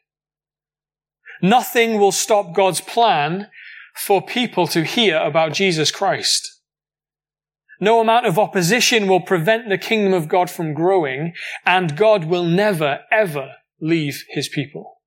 Nothing 1.40 2.00
will 2.00 2.10
stop 2.10 2.52
God's 2.52 2.80
plan 2.80 3.46
for 3.94 4.20
people 4.20 4.66
to 4.66 4.82
hear 4.82 5.18
about 5.18 5.52
Jesus 5.52 5.92
Christ. 5.92 6.62
No 7.80 8.00
amount 8.00 8.26
of 8.26 8.40
opposition 8.40 9.06
will 9.06 9.20
prevent 9.20 9.68
the 9.68 9.78
kingdom 9.78 10.14
of 10.14 10.26
God 10.26 10.50
from 10.50 10.74
growing, 10.74 11.32
and 11.64 11.96
God 11.96 12.24
will 12.24 12.44
never, 12.44 13.02
ever 13.12 13.52
leave 13.80 14.24
his 14.30 14.48
people 14.48 15.02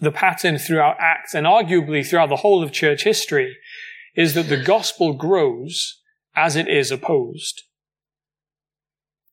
the 0.00 0.12
pattern 0.12 0.58
throughout 0.58 0.96
Acts 0.98 1.34
and 1.34 1.46
arguably 1.46 2.06
throughout 2.06 2.28
the 2.28 2.36
whole 2.36 2.62
of 2.62 2.72
church 2.72 3.04
history 3.04 3.56
is 4.16 4.34
that 4.34 4.48
the 4.48 4.56
gospel 4.56 5.12
grows 5.12 6.00
as 6.34 6.56
it 6.56 6.68
is 6.68 6.90
opposed. 6.90 7.62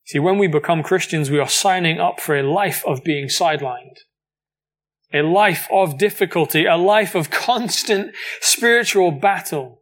See, 0.06 0.20
when 0.20 0.38
we 0.38 0.48
become 0.48 0.84
Christians, 0.84 1.32
we 1.32 1.40
are 1.40 1.48
signing 1.48 2.00
up 2.00 2.20
for 2.20 2.38
a 2.38 2.44
life 2.44 2.84
of 2.86 3.04
being 3.04 3.28
sidelined. 3.28 4.00
A 5.14 5.22
life 5.22 5.68
of 5.72 5.98
difficulty, 5.98 6.66
a 6.66 6.76
life 6.76 7.16
of 7.16 7.30
constant 7.32 8.14
spiritual 8.42 9.12
battle, 9.12 9.82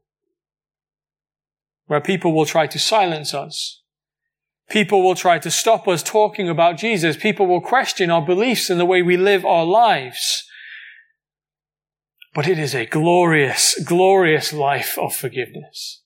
where 1.88 2.02
people 2.02 2.34
will 2.34 2.46
try 2.46 2.68
to 2.68 2.78
silence 2.78 3.34
us. 3.34 3.82
People 4.70 5.04
will 5.04 5.16
try 5.16 5.40
to 5.40 5.52
stop 5.52 5.88
us 5.88 6.04
talking 6.04 6.48
about 6.48 6.78
Jesus. 6.78 7.18
People 7.18 7.48
will 7.48 7.60
question 7.60 8.10
our 8.10 8.22
beliefs 8.22 8.70
and 8.70 8.80
the 8.80 8.86
way 8.86 9.02
we 9.02 9.18
live 9.18 9.46
our 9.46 9.66
lives. 9.66 10.46
But 12.34 12.48
it 12.48 12.58
is 12.58 12.74
a 12.74 12.86
glorious, 12.86 13.78
glorious 13.84 14.54
life 14.54 14.98
of 14.98 15.16
forgiveness. 15.16 16.02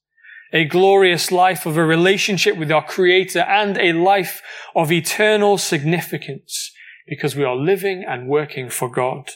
A 0.51 0.65
glorious 0.65 1.32
life 1.32 1.65
of 1.65 1.77
a 1.77 1.86
relationship 1.86 2.58
with 2.58 2.72
our 2.72 2.84
Creator 2.84 3.41
and 3.41 3.77
a 3.77 3.94
life 3.94 4.41
of 4.75 4.91
eternal 4.91 5.58
significance 5.58 6.72
because 7.08 7.36
we 7.36 7.44
are 7.44 7.55
living 7.55 8.03
and 8.08 8.27
working 8.27 8.70
for 8.70 8.89
God. 8.89 9.32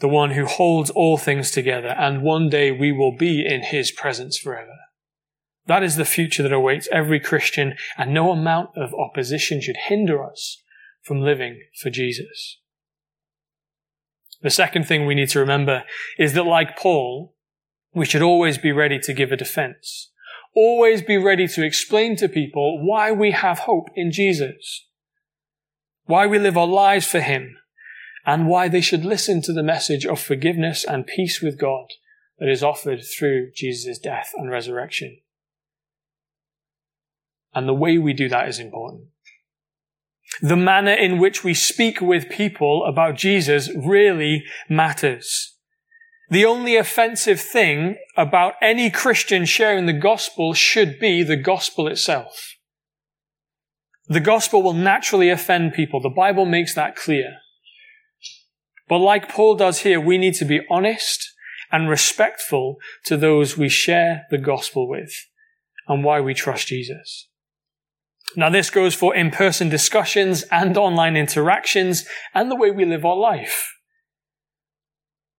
The 0.00 0.08
one 0.08 0.32
who 0.32 0.46
holds 0.46 0.90
all 0.90 1.16
things 1.16 1.50
together 1.50 1.94
and 1.98 2.22
one 2.22 2.48
day 2.48 2.70
we 2.70 2.92
will 2.92 3.16
be 3.16 3.44
in 3.44 3.62
His 3.62 3.90
presence 3.90 4.38
forever. 4.38 4.76
That 5.66 5.82
is 5.82 5.96
the 5.96 6.04
future 6.04 6.42
that 6.44 6.52
awaits 6.52 6.88
every 6.92 7.18
Christian 7.18 7.74
and 7.98 8.14
no 8.14 8.30
amount 8.30 8.70
of 8.76 8.94
opposition 8.94 9.60
should 9.60 9.76
hinder 9.88 10.24
us 10.24 10.62
from 11.02 11.20
living 11.20 11.60
for 11.80 11.90
Jesus. 11.90 12.58
The 14.42 14.50
second 14.50 14.84
thing 14.84 15.06
we 15.06 15.14
need 15.14 15.30
to 15.30 15.40
remember 15.40 15.84
is 16.18 16.34
that 16.34 16.44
like 16.44 16.78
Paul, 16.78 17.34
we 17.94 18.04
should 18.04 18.22
always 18.22 18.58
be 18.58 18.72
ready 18.72 18.98
to 19.00 19.14
give 19.14 19.32
a 19.32 19.36
defense. 19.36 20.10
Always 20.54 21.02
be 21.02 21.16
ready 21.16 21.46
to 21.48 21.64
explain 21.64 22.16
to 22.16 22.28
people 22.28 22.86
why 22.86 23.12
we 23.12 23.32
have 23.32 23.60
hope 23.60 23.88
in 23.94 24.10
Jesus. 24.10 24.86
Why 26.04 26.26
we 26.26 26.38
live 26.38 26.56
our 26.56 26.66
lives 26.66 27.06
for 27.06 27.20
Him 27.20 27.56
and 28.24 28.48
why 28.48 28.68
they 28.68 28.80
should 28.80 29.04
listen 29.04 29.40
to 29.42 29.52
the 29.52 29.62
message 29.62 30.04
of 30.04 30.20
forgiveness 30.20 30.84
and 30.84 31.06
peace 31.06 31.40
with 31.40 31.58
God 31.58 31.86
that 32.38 32.48
is 32.48 32.62
offered 32.62 33.00
through 33.02 33.50
Jesus' 33.54 33.98
death 33.98 34.32
and 34.36 34.50
resurrection. 34.50 35.18
And 37.54 37.66
the 37.66 37.74
way 37.74 37.96
we 37.96 38.12
do 38.12 38.28
that 38.28 38.48
is 38.48 38.58
important. 38.58 39.08
The 40.40 40.56
manner 40.56 40.92
in 40.92 41.18
which 41.18 41.44
we 41.44 41.54
speak 41.54 42.00
with 42.00 42.28
people 42.28 42.84
about 42.84 43.16
Jesus 43.16 43.70
really 43.74 44.44
matters. 44.68 45.56
The 46.28 46.44
only 46.44 46.76
offensive 46.76 47.40
thing 47.40 47.96
about 48.16 48.54
any 48.60 48.90
Christian 48.90 49.44
sharing 49.44 49.86
the 49.86 49.92
gospel 49.92 50.54
should 50.54 50.98
be 50.98 51.22
the 51.22 51.36
gospel 51.36 51.86
itself. 51.86 52.56
The 54.08 54.20
gospel 54.20 54.62
will 54.62 54.72
naturally 54.72 55.30
offend 55.30 55.74
people. 55.74 56.00
The 56.00 56.08
Bible 56.08 56.44
makes 56.44 56.74
that 56.74 56.96
clear. 56.96 57.36
But 58.88 58.98
like 58.98 59.28
Paul 59.28 59.56
does 59.56 59.80
here, 59.80 60.00
we 60.00 60.18
need 60.18 60.34
to 60.34 60.44
be 60.44 60.60
honest 60.70 61.32
and 61.72 61.88
respectful 61.88 62.76
to 63.04 63.16
those 63.16 63.56
we 63.56 63.68
share 63.68 64.26
the 64.30 64.38
gospel 64.38 64.88
with 64.88 65.12
and 65.88 66.04
why 66.04 66.20
we 66.20 66.34
trust 66.34 66.68
Jesus. 66.68 67.28
Now 68.34 68.50
this 68.50 68.70
goes 68.70 68.94
for 68.94 69.14
in-person 69.14 69.68
discussions 69.68 70.42
and 70.50 70.76
online 70.76 71.16
interactions 71.16 72.06
and 72.34 72.50
the 72.50 72.56
way 72.56 72.70
we 72.70 72.84
live 72.84 73.04
our 73.04 73.16
life. 73.16 73.72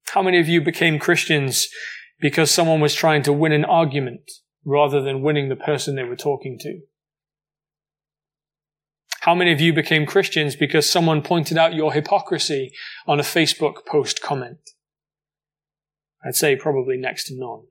How 0.08 0.22
many 0.22 0.40
of 0.40 0.48
you 0.48 0.62
became 0.62 1.00
Christians 1.00 1.68
because 2.20 2.50
someone 2.50 2.80
was 2.80 2.96
trying 2.96 3.24
to 3.24 3.34
win 3.34 3.52
an 3.52 3.66
argument 3.66 4.32
rather 4.66 5.02
than 5.02 5.22
winning 5.22 5.50
the 5.50 5.56
person 5.56 5.96
they 5.96 6.04
were 6.04 6.16
talking 6.16 6.58
to? 6.60 6.80
How 9.22 9.36
many 9.36 9.52
of 9.52 9.60
you 9.60 9.74
became 9.74 10.06
Christians 10.06 10.56
because 10.56 10.90
someone 10.90 11.22
pointed 11.22 11.58
out 11.58 11.74
your 11.74 11.92
hypocrisy 11.92 12.72
on 13.06 13.20
a 13.20 13.24
Facebook 13.24 13.86
post 13.86 14.22
comment? 14.22 14.60
I'd 16.26 16.36
say 16.36 16.56
probably 16.56 16.98
next 16.98 17.26
to 17.26 17.34
none. 17.38 17.64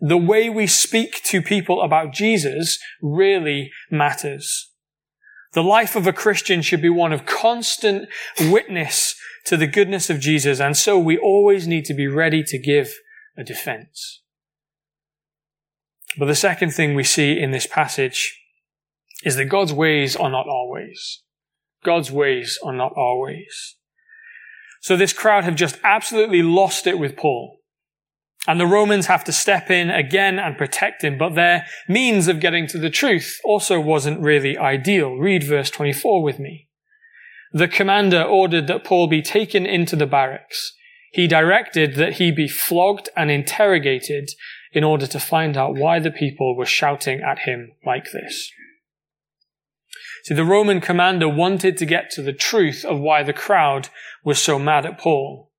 The 0.00 0.16
way 0.16 0.48
we 0.48 0.66
speak 0.66 1.22
to 1.24 1.40
people 1.40 1.82
about 1.82 2.12
Jesus 2.12 2.78
really 3.00 3.70
matters. 3.90 4.70
The 5.52 5.62
life 5.62 5.94
of 5.94 6.06
a 6.06 6.12
Christian 6.12 6.62
should 6.62 6.82
be 6.82 6.88
one 6.88 7.12
of 7.12 7.26
constant 7.26 8.08
witness 8.40 9.14
to 9.46 9.56
the 9.56 9.66
goodness 9.66 10.10
of 10.10 10.20
Jesus, 10.20 10.58
and 10.58 10.76
so 10.76 10.98
we 10.98 11.16
always 11.16 11.68
need 11.68 11.84
to 11.84 11.94
be 11.94 12.06
ready 12.06 12.42
to 12.42 12.58
give 12.58 12.94
a 13.36 13.44
defense. 13.44 14.22
But 16.18 16.26
the 16.26 16.34
second 16.34 16.70
thing 16.70 16.94
we 16.94 17.04
see 17.04 17.38
in 17.38 17.50
this 17.50 17.66
passage 17.66 18.40
is 19.24 19.36
that 19.36 19.46
God's 19.46 19.72
ways 19.72 20.16
are 20.16 20.30
not 20.30 20.46
our 20.48 20.68
ways. 20.68 21.22
God's 21.84 22.10
ways 22.10 22.58
are 22.64 22.72
not 22.72 22.92
our 22.96 23.18
ways. 23.18 23.76
So 24.80 24.96
this 24.96 25.12
crowd 25.12 25.44
have 25.44 25.54
just 25.54 25.78
absolutely 25.82 26.42
lost 26.42 26.86
it 26.86 26.98
with 26.98 27.16
Paul. 27.16 27.58
And 28.46 28.60
the 28.60 28.66
Romans 28.66 29.06
have 29.06 29.24
to 29.24 29.32
step 29.32 29.70
in 29.70 29.88
again 29.88 30.38
and 30.38 30.58
protect 30.58 31.02
him, 31.02 31.16
but 31.16 31.34
their 31.34 31.66
means 31.88 32.28
of 32.28 32.40
getting 32.40 32.66
to 32.68 32.78
the 32.78 32.90
truth 32.90 33.40
also 33.42 33.80
wasn't 33.80 34.20
really 34.20 34.58
ideal. 34.58 35.14
Read 35.14 35.42
verse 35.42 35.70
24 35.70 36.22
with 36.22 36.38
me. 36.38 36.68
The 37.52 37.68
commander 37.68 38.22
ordered 38.22 38.66
that 38.66 38.84
Paul 38.84 39.06
be 39.06 39.22
taken 39.22 39.64
into 39.64 39.96
the 39.96 40.06
barracks. 40.06 40.74
He 41.12 41.26
directed 41.26 41.94
that 41.94 42.14
he 42.14 42.32
be 42.32 42.48
flogged 42.48 43.08
and 43.16 43.30
interrogated 43.30 44.30
in 44.72 44.82
order 44.82 45.06
to 45.06 45.20
find 45.20 45.56
out 45.56 45.76
why 45.76 46.00
the 46.00 46.10
people 46.10 46.56
were 46.56 46.66
shouting 46.66 47.20
at 47.20 47.40
him 47.40 47.70
like 47.86 48.10
this. 48.12 48.50
See, 50.24 50.34
the 50.34 50.44
Roman 50.44 50.80
commander 50.80 51.28
wanted 51.28 51.76
to 51.76 51.86
get 51.86 52.10
to 52.10 52.22
the 52.22 52.32
truth 52.32 52.84
of 52.84 52.98
why 52.98 53.22
the 53.22 53.32
crowd 53.32 53.90
was 54.24 54.38
so 54.38 54.58
mad 54.58 54.84
at 54.84 54.98
Paul. 54.98 55.52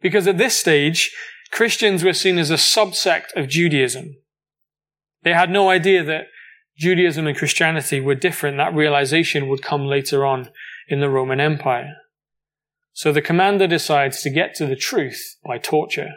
Because 0.00 0.26
at 0.26 0.38
this 0.38 0.58
stage, 0.58 1.14
Christians 1.52 2.02
were 2.02 2.14
seen 2.14 2.38
as 2.38 2.50
a 2.50 2.54
subsect 2.54 3.36
of 3.36 3.46
Judaism. 3.46 4.16
They 5.22 5.34
had 5.34 5.50
no 5.50 5.68
idea 5.68 6.02
that 6.02 6.28
Judaism 6.78 7.26
and 7.26 7.36
Christianity 7.36 8.00
were 8.00 8.14
different. 8.14 8.56
That 8.56 8.74
realization 8.74 9.48
would 9.48 9.62
come 9.62 9.84
later 9.84 10.24
on 10.24 10.48
in 10.88 11.00
the 11.00 11.10
Roman 11.10 11.40
Empire. 11.40 11.96
So 12.94 13.12
the 13.12 13.20
commander 13.20 13.66
decides 13.66 14.22
to 14.22 14.30
get 14.30 14.54
to 14.56 14.66
the 14.66 14.76
truth 14.76 15.36
by 15.44 15.58
torture. 15.58 16.08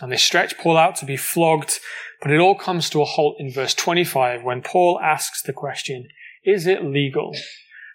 And 0.00 0.10
they 0.10 0.16
stretch 0.16 0.56
Paul 0.58 0.78
out 0.78 0.96
to 0.96 1.06
be 1.06 1.16
flogged, 1.16 1.78
but 2.22 2.30
it 2.30 2.40
all 2.40 2.54
comes 2.54 2.88
to 2.90 3.02
a 3.02 3.04
halt 3.04 3.36
in 3.38 3.52
verse 3.52 3.74
25 3.74 4.42
when 4.42 4.62
Paul 4.62 4.98
asks 5.02 5.42
the 5.42 5.52
question, 5.52 6.08
is 6.44 6.66
it 6.66 6.82
legal 6.82 7.32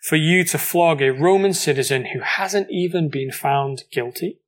for 0.03 0.15
you 0.15 0.43
to 0.43 0.58
flog 0.60 1.01
a 1.01 1.12
Roman 1.12 1.53
citizen 1.53 2.05
who 2.13 2.20
hasn't 2.20 2.67
even 2.70 3.10
been 3.10 3.32
found 3.32 3.84
guilty? 3.91 4.39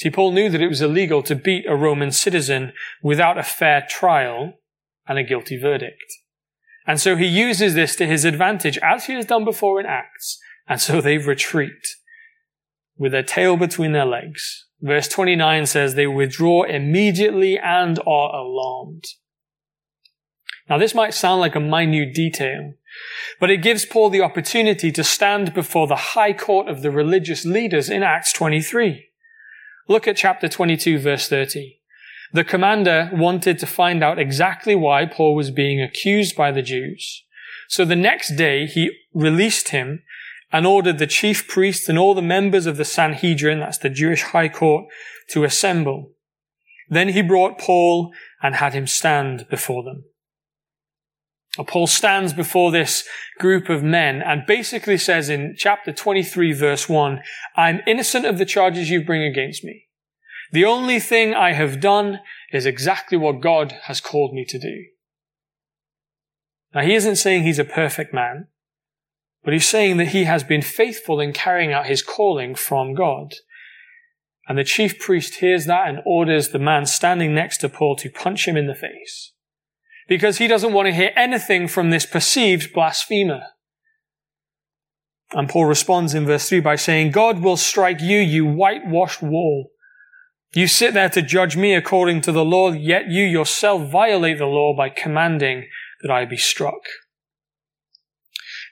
See, 0.00 0.08
Paul 0.08 0.32
knew 0.32 0.48
that 0.48 0.62
it 0.62 0.68
was 0.68 0.80
illegal 0.80 1.22
to 1.24 1.34
beat 1.34 1.66
a 1.68 1.76
Roman 1.76 2.10
citizen 2.10 2.72
without 3.02 3.36
a 3.36 3.42
fair 3.42 3.86
trial 3.86 4.54
and 5.06 5.18
a 5.18 5.22
guilty 5.22 5.60
verdict. 5.60 6.10
And 6.86 6.98
so 6.98 7.16
he 7.16 7.26
uses 7.26 7.74
this 7.74 7.96
to 7.96 8.06
his 8.06 8.24
advantage, 8.24 8.78
as 8.78 9.04
he 9.04 9.12
has 9.12 9.26
done 9.26 9.44
before 9.44 9.78
in 9.78 9.84
Acts. 9.84 10.38
And 10.66 10.80
so 10.80 11.00
they 11.02 11.18
retreat 11.18 11.86
with 12.96 13.12
their 13.12 13.22
tail 13.22 13.58
between 13.58 13.92
their 13.92 14.06
legs. 14.06 14.64
Verse 14.80 15.06
29 15.06 15.66
says 15.66 15.96
they 15.96 16.06
withdraw 16.06 16.62
immediately 16.62 17.58
and 17.58 17.98
are 18.06 18.34
alarmed. 18.34 19.04
Now, 20.70 20.78
this 20.78 20.94
might 20.94 21.12
sound 21.12 21.42
like 21.42 21.56
a 21.56 21.60
minute 21.60 22.14
detail, 22.14 22.72
but 23.38 23.50
it 23.50 23.58
gives 23.58 23.84
Paul 23.84 24.08
the 24.08 24.22
opportunity 24.22 24.90
to 24.92 25.04
stand 25.04 25.52
before 25.52 25.86
the 25.86 26.14
high 26.16 26.32
court 26.32 26.68
of 26.68 26.80
the 26.80 26.90
religious 26.90 27.44
leaders 27.44 27.90
in 27.90 28.02
Acts 28.02 28.32
23. 28.32 29.08
Look 29.90 30.06
at 30.06 30.16
chapter 30.16 30.48
22, 30.48 31.00
verse 31.00 31.28
30. 31.28 31.80
The 32.32 32.44
commander 32.44 33.10
wanted 33.12 33.58
to 33.58 33.66
find 33.66 34.04
out 34.04 34.20
exactly 34.20 34.76
why 34.76 35.04
Paul 35.04 35.34
was 35.34 35.50
being 35.50 35.82
accused 35.82 36.36
by 36.36 36.52
the 36.52 36.62
Jews. 36.62 37.24
So 37.68 37.84
the 37.84 37.96
next 37.96 38.36
day 38.36 38.66
he 38.66 38.92
released 39.12 39.70
him 39.70 40.04
and 40.52 40.64
ordered 40.64 40.98
the 40.98 41.08
chief 41.08 41.48
priests 41.48 41.88
and 41.88 41.98
all 41.98 42.14
the 42.14 42.22
members 42.22 42.66
of 42.66 42.76
the 42.76 42.84
Sanhedrin, 42.84 43.58
that's 43.58 43.78
the 43.78 43.90
Jewish 43.90 44.22
high 44.22 44.48
court, 44.48 44.84
to 45.30 45.42
assemble. 45.42 46.12
Then 46.88 47.08
he 47.08 47.20
brought 47.20 47.58
Paul 47.58 48.12
and 48.40 48.54
had 48.54 48.74
him 48.74 48.86
stand 48.86 49.48
before 49.48 49.82
them. 49.82 50.04
Paul 51.58 51.88
stands 51.88 52.32
before 52.32 52.70
this 52.70 53.04
group 53.38 53.68
of 53.68 53.82
men 53.82 54.22
and 54.22 54.46
basically 54.46 54.96
says 54.96 55.28
in 55.28 55.54
chapter 55.58 55.92
23 55.92 56.52
verse 56.52 56.88
1, 56.88 57.22
I'm 57.56 57.80
innocent 57.86 58.24
of 58.24 58.38
the 58.38 58.44
charges 58.44 58.88
you 58.88 59.04
bring 59.04 59.22
against 59.22 59.64
me. 59.64 59.88
The 60.52 60.64
only 60.64 61.00
thing 61.00 61.34
I 61.34 61.52
have 61.52 61.80
done 61.80 62.20
is 62.52 62.66
exactly 62.66 63.18
what 63.18 63.40
God 63.40 63.72
has 63.84 64.00
called 64.00 64.32
me 64.32 64.44
to 64.46 64.58
do. 64.58 64.84
Now 66.72 66.82
he 66.82 66.94
isn't 66.94 67.16
saying 67.16 67.42
he's 67.42 67.58
a 67.58 67.64
perfect 67.64 68.14
man, 68.14 68.46
but 69.42 69.52
he's 69.52 69.68
saying 69.68 69.96
that 69.96 70.08
he 70.08 70.24
has 70.24 70.44
been 70.44 70.62
faithful 70.62 71.18
in 71.18 71.32
carrying 71.32 71.72
out 71.72 71.86
his 71.86 72.02
calling 72.02 72.54
from 72.54 72.94
God. 72.94 73.34
And 74.46 74.56
the 74.56 74.64
chief 74.64 75.00
priest 75.00 75.36
hears 75.36 75.66
that 75.66 75.88
and 75.88 76.00
orders 76.06 76.50
the 76.50 76.58
man 76.60 76.86
standing 76.86 77.34
next 77.34 77.58
to 77.58 77.68
Paul 77.68 77.96
to 77.96 78.10
punch 78.10 78.46
him 78.46 78.56
in 78.56 78.66
the 78.66 78.74
face 78.74 79.32
because 80.10 80.38
he 80.38 80.48
doesn't 80.48 80.72
want 80.72 80.86
to 80.86 80.92
hear 80.92 81.12
anything 81.14 81.68
from 81.68 81.90
this 81.90 82.04
perceived 82.04 82.72
blasphemer. 82.74 83.42
And 85.30 85.48
Paul 85.48 85.66
responds 85.66 86.14
in 86.14 86.26
verse 86.26 86.48
3 86.48 86.58
by 86.58 86.74
saying, 86.74 87.12
God 87.12 87.38
will 87.38 87.56
strike 87.56 88.00
you, 88.00 88.18
you 88.18 88.44
whitewashed 88.44 89.22
wall. 89.22 89.70
You 90.52 90.66
sit 90.66 90.94
there 90.94 91.08
to 91.10 91.22
judge 91.22 91.56
me 91.56 91.74
according 91.74 92.22
to 92.22 92.32
the 92.32 92.44
law, 92.44 92.72
yet 92.72 93.06
you 93.06 93.22
yourself 93.22 93.88
violate 93.88 94.38
the 94.38 94.46
law 94.46 94.74
by 94.76 94.88
commanding 94.88 95.68
that 96.02 96.10
I 96.10 96.24
be 96.24 96.36
struck. 96.36 96.82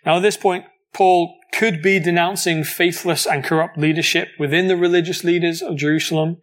Now 0.05 0.17
at 0.17 0.23
this 0.23 0.37
point, 0.37 0.65
Paul 0.93 1.37
could 1.53 1.81
be 1.81 2.01
denouncing 2.01 2.65
faithless 2.65 3.27
and 3.27 3.45
corrupt 3.45 3.79
leadership 3.79 4.31
within 4.41 4.67
the 4.67 4.77
religious 4.77 5.23
leaders 5.23 5.63
of 5.63 5.77
Jerusalem, 5.77 6.39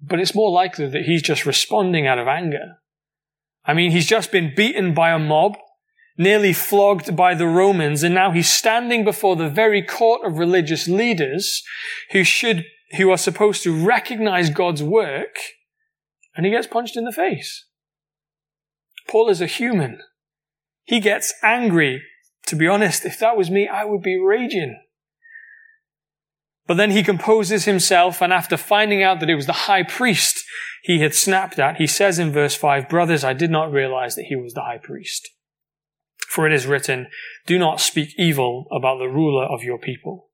but 0.00 0.18
it's 0.18 0.34
more 0.34 0.50
likely 0.50 0.88
that 0.88 1.02
he's 1.02 1.20
just 1.20 1.44
responding 1.44 2.06
out 2.06 2.18
of 2.18 2.26
anger. 2.26 2.78
I 3.64 3.74
mean, 3.74 3.92
he's 3.92 4.06
just 4.06 4.32
been 4.32 4.54
beaten 4.54 4.94
by 4.94 5.10
a 5.10 5.18
mob, 5.18 5.56
nearly 6.18 6.52
flogged 6.52 7.16
by 7.16 7.34
the 7.34 7.46
Romans, 7.46 8.02
and 8.02 8.14
now 8.14 8.30
he's 8.30 8.50
standing 8.50 9.04
before 9.04 9.36
the 9.36 9.48
very 9.48 9.82
court 9.82 10.24
of 10.24 10.38
religious 10.38 10.88
leaders 10.88 11.62
who 12.10 12.24
should, 12.24 12.64
who 12.96 13.10
are 13.10 13.18
supposed 13.18 13.62
to 13.62 13.74
recognize 13.74 14.50
God's 14.50 14.82
work, 14.82 15.36
and 16.36 16.44
he 16.44 16.52
gets 16.52 16.66
punched 16.66 16.96
in 16.96 17.04
the 17.04 17.12
face. 17.12 17.66
Paul 19.08 19.28
is 19.28 19.40
a 19.40 19.46
human. 19.46 20.00
He 20.84 21.00
gets 21.00 21.34
angry. 21.42 22.02
To 22.46 22.56
be 22.56 22.66
honest, 22.66 23.04
if 23.04 23.18
that 23.20 23.36
was 23.36 23.50
me, 23.50 23.68
I 23.68 23.84
would 23.84 24.02
be 24.02 24.18
raging. 24.18 24.80
But 26.72 26.78
then 26.78 26.92
he 26.92 27.02
composes 27.02 27.66
himself, 27.66 28.22
and 28.22 28.32
after 28.32 28.56
finding 28.56 29.02
out 29.02 29.20
that 29.20 29.28
it 29.28 29.34
was 29.34 29.44
the 29.44 29.52
high 29.68 29.82
priest 29.82 30.42
he 30.82 31.00
had 31.00 31.14
snapped 31.14 31.58
at, 31.58 31.76
he 31.76 31.86
says 31.86 32.18
in 32.18 32.32
verse 32.32 32.54
5, 32.54 32.88
Brothers, 32.88 33.24
I 33.24 33.34
did 33.34 33.50
not 33.50 33.70
realize 33.70 34.14
that 34.14 34.24
he 34.30 34.36
was 34.36 34.54
the 34.54 34.62
high 34.62 34.78
priest. 34.78 35.28
For 36.28 36.46
it 36.46 36.52
is 36.54 36.66
written, 36.66 37.08
Do 37.46 37.58
not 37.58 37.82
speak 37.82 38.14
evil 38.16 38.68
about 38.72 38.96
the 38.96 39.10
ruler 39.10 39.44
of 39.44 39.62
your 39.62 39.76
people. 39.76 40.30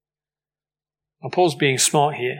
Now, 1.20 1.30
Paul's 1.30 1.56
being 1.56 1.76
smart 1.76 2.14
here. 2.14 2.38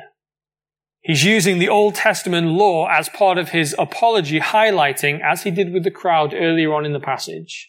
He's 1.00 1.24
using 1.24 1.58
the 1.58 1.68
Old 1.68 1.96
Testament 1.96 2.46
law 2.46 2.86
as 2.88 3.08
part 3.08 3.36
of 3.36 3.48
his 3.48 3.74
apology, 3.80 4.38
highlighting, 4.38 5.20
as 5.24 5.42
he 5.42 5.50
did 5.50 5.72
with 5.72 5.82
the 5.82 5.90
crowd 5.90 6.32
earlier 6.34 6.72
on 6.72 6.86
in 6.86 6.92
the 6.92 7.00
passage, 7.00 7.68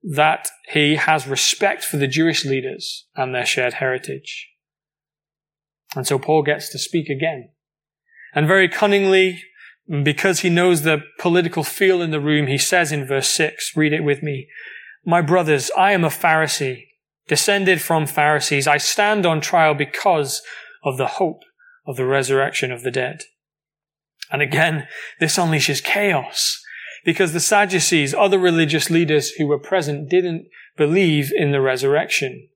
that 0.00 0.46
he 0.68 0.94
has 0.94 1.26
respect 1.26 1.82
for 1.82 1.96
the 1.96 2.06
Jewish 2.06 2.44
leaders 2.44 3.08
and 3.16 3.34
their 3.34 3.44
shared 3.44 3.74
heritage. 3.74 4.48
And 5.94 6.06
so 6.06 6.18
Paul 6.18 6.42
gets 6.42 6.68
to 6.70 6.78
speak 6.78 7.08
again. 7.08 7.50
And 8.34 8.46
very 8.46 8.68
cunningly, 8.68 9.42
because 10.02 10.40
he 10.40 10.50
knows 10.50 10.82
the 10.82 11.02
political 11.18 11.64
feel 11.64 12.02
in 12.02 12.10
the 12.10 12.20
room, 12.20 12.46
he 12.46 12.58
says 12.58 12.92
in 12.92 13.06
verse 13.06 13.28
6, 13.28 13.76
read 13.76 13.92
it 13.92 14.04
with 14.04 14.22
me, 14.22 14.48
My 15.04 15.22
brothers, 15.22 15.70
I 15.76 15.92
am 15.92 16.04
a 16.04 16.08
Pharisee, 16.08 16.84
descended 17.26 17.80
from 17.80 18.06
Pharisees. 18.06 18.66
I 18.66 18.76
stand 18.76 19.24
on 19.24 19.40
trial 19.40 19.74
because 19.74 20.42
of 20.84 20.98
the 20.98 21.06
hope 21.06 21.42
of 21.86 21.96
the 21.96 22.06
resurrection 22.06 22.70
of 22.70 22.82
the 22.82 22.90
dead. 22.90 23.22
And 24.30 24.42
again, 24.42 24.86
this 25.20 25.38
unleashes 25.38 25.82
chaos 25.82 26.62
because 27.04 27.32
the 27.32 27.40
Sadducees, 27.40 28.12
other 28.12 28.38
religious 28.38 28.90
leaders 28.90 29.30
who 29.30 29.46
were 29.46 29.58
present, 29.58 30.10
didn't 30.10 30.46
believe 30.76 31.32
in 31.34 31.52
the 31.52 31.60
resurrection. 31.60 32.48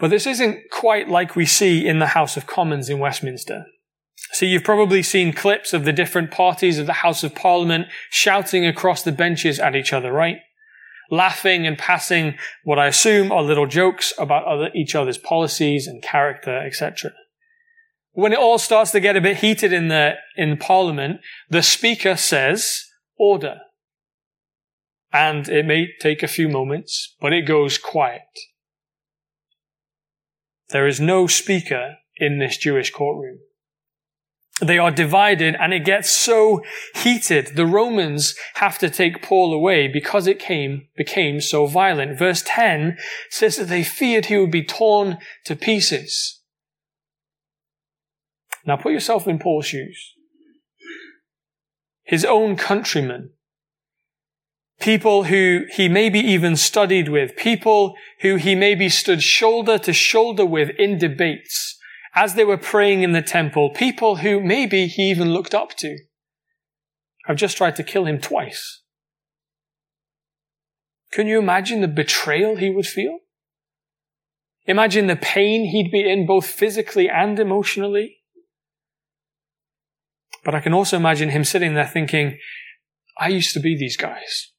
But 0.00 0.08
this 0.08 0.26
isn't 0.26 0.70
quite 0.72 1.10
like 1.10 1.36
we 1.36 1.44
see 1.44 1.86
in 1.86 1.98
the 1.98 2.06
House 2.06 2.38
of 2.38 2.46
Commons 2.46 2.88
in 2.88 2.98
Westminster. 2.98 3.66
So 4.32 4.46
you've 4.46 4.64
probably 4.64 5.02
seen 5.02 5.32
clips 5.32 5.74
of 5.74 5.84
the 5.84 5.92
different 5.92 6.30
parties 6.30 6.78
of 6.78 6.86
the 6.86 6.94
House 6.94 7.22
of 7.22 7.34
Parliament 7.34 7.86
shouting 8.10 8.64
across 8.66 9.02
the 9.02 9.12
benches 9.12 9.58
at 9.58 9.76
each 9.76 9.92
other, 9.92 10.10
right? 10.10 10.38
Laughing 11.10 11.66
and 11.66 11.76
passing 11.76 12.36
what 12.64 12.78
I 12.78 12.86
assume 12.86 13.30
are 13.30 13.42
little 13.42 13.66
jokes 13.66 14.14
about 14.18 14.46
other, 14.46 14.70
each 14.74 14.94
other's 14.94 15.18
policies 15.18 15.86
and 15.86 16.02
character, 16.02 16.56
etc. 16.64 17.10
When 18.12 18.32
it 18.32 18.38
all 18.38 18.58
starts 18.58 18.92
to 18.92 19.00
get 19.00 19.16
a 19.16 19.20
bit 19.20 19.38
heated 19.38 19.72
in 19.72 19.88
the, 19.88 20.14
in 20.36 20.56
Parliament, 20.56 21.20
the 21.48 21.62
Speaker 21.62 22.16
says, 22.16 22.84
order. 23.18 23.58
And 25.12 25.48
it 25.48 25.66
may 25.66 25.88
take 26.00 26.22
a 26.22 26.28
few 26.28 26.48
moments, 26.48 27.16
but 27.20 27.32
it 27.32 27.42
goes 27.42 27.76
quiet. 27.76 28.22
There 30.72 30.86
is 30.86 31.00
no 31.00 31.26
speaker 31.26 31.96
in 32.16 32.38
this 32.38 32.56
Jewish 32.56 32.90
courtroom. 32.90 33.38
They 34.60 34.78
are 34.78 34.90
divided 34.90 35.56
and 35.58 35.72
it 35.72 35.84
gets 35.86 36.10
so 36.10 36.62
heated. 36.94 37.56
The 37.56 37.66
Romans 37.66 38.34
have 38.56 38.78
to 38.78 38.90
take 38.90 39.22
Paul 39.22 39.54
away 39.54 39.88
because 39.88 40.26
it 40.26 40.38
came, 40.38 40.88
became 40.96 41.40
so 41.40 41.66
violent. 41.66 42.18
Verse 42.18 42.42
10 42.44 42.98
says 43.30 43.56
that 43.56 43.68
they 43.68 43.82
feared 43.82 44.26
he 44.26 44.36
would 44.36 44.50
be 44.50 44.64
torn 44.64 45.18
to 45.46 45.56
pieces. 45.56 46.42
Now 48.66 48.76
put 48.76 48.92
yourself 48.92 49.26
in 49.26 49.38
Paul's 49.38 49.66
shoes. 49.66 50.14
His 52.02 52.24
own 52.24 52.56
countrymen 52.56 53.30
people 54.80 55.24
who 55.24 55.66
he 55.70 55.88
maybe 55.88 56.18
even 56.18 56.56
studied 56.56 57.08
with, 57.08 57.36
people 57.36 57.94
who 58.20 58.36
he 58.36 58.54
maybe 58.54 58.88
stood 58.88 59.22
shoulder 59.22 59.78
to 59.78 59.92
shoulder 59.92 60.44
with 60.44 60.70
in 60.78 60.98
debates 60.98 61.78
as 62.14 62.34
they 62.34 62.44
were 62.44 62.56
praying 62.56 63.02
in 63.02 63.12
the 63.12 63.22
temple, 63.22 63.70
people 63.70 64.16
who 64.16 64.40
maybe 64.40 64.86
he 64.86 65.10
even 65.10 65.32
looked 65.32 65.54
up 65.54 65.76
to, 65.76 65.96
have 67.26 67.36
just 67.36 67.56
tried 67.56 67.76
to 67.76 67.84
kill 67.84 68.06
him 68.06 68.18
twice. 68.18 68.82
Can 71.12 71.26
you 71.26 71.38
imagine 71.38 71.80
the 71.80 71.88
betrayal 71.88 72.56
he 72.56 72.70
would 72.70 72.86
feel? 72.86 73.18
Imagine 74.66 75.06
the 75.06 75.16
pain 75.16 75.66
he'd 75.66 75.90
be 75.90 76.08
in 76.08 76.26
both 76.26 76.46
physically 76.46 77.08
and 77.08 77.38
emotionally. 77.38 78.18
But 80.44 80.54
I 80.54 80.60
can 80.60 80.72
also 80.72 80.96
imagine 80.96 81.30
him 81.30 81.44
sitting 81.44 81.74
there 81.74 81.86
thinking, 81.86 82.38
I 83.18 83.28
used 83.28 83.52
to 83.54 83.60
be 83.60 83.76
these 83.76 83.96
guys. 83.96 84.49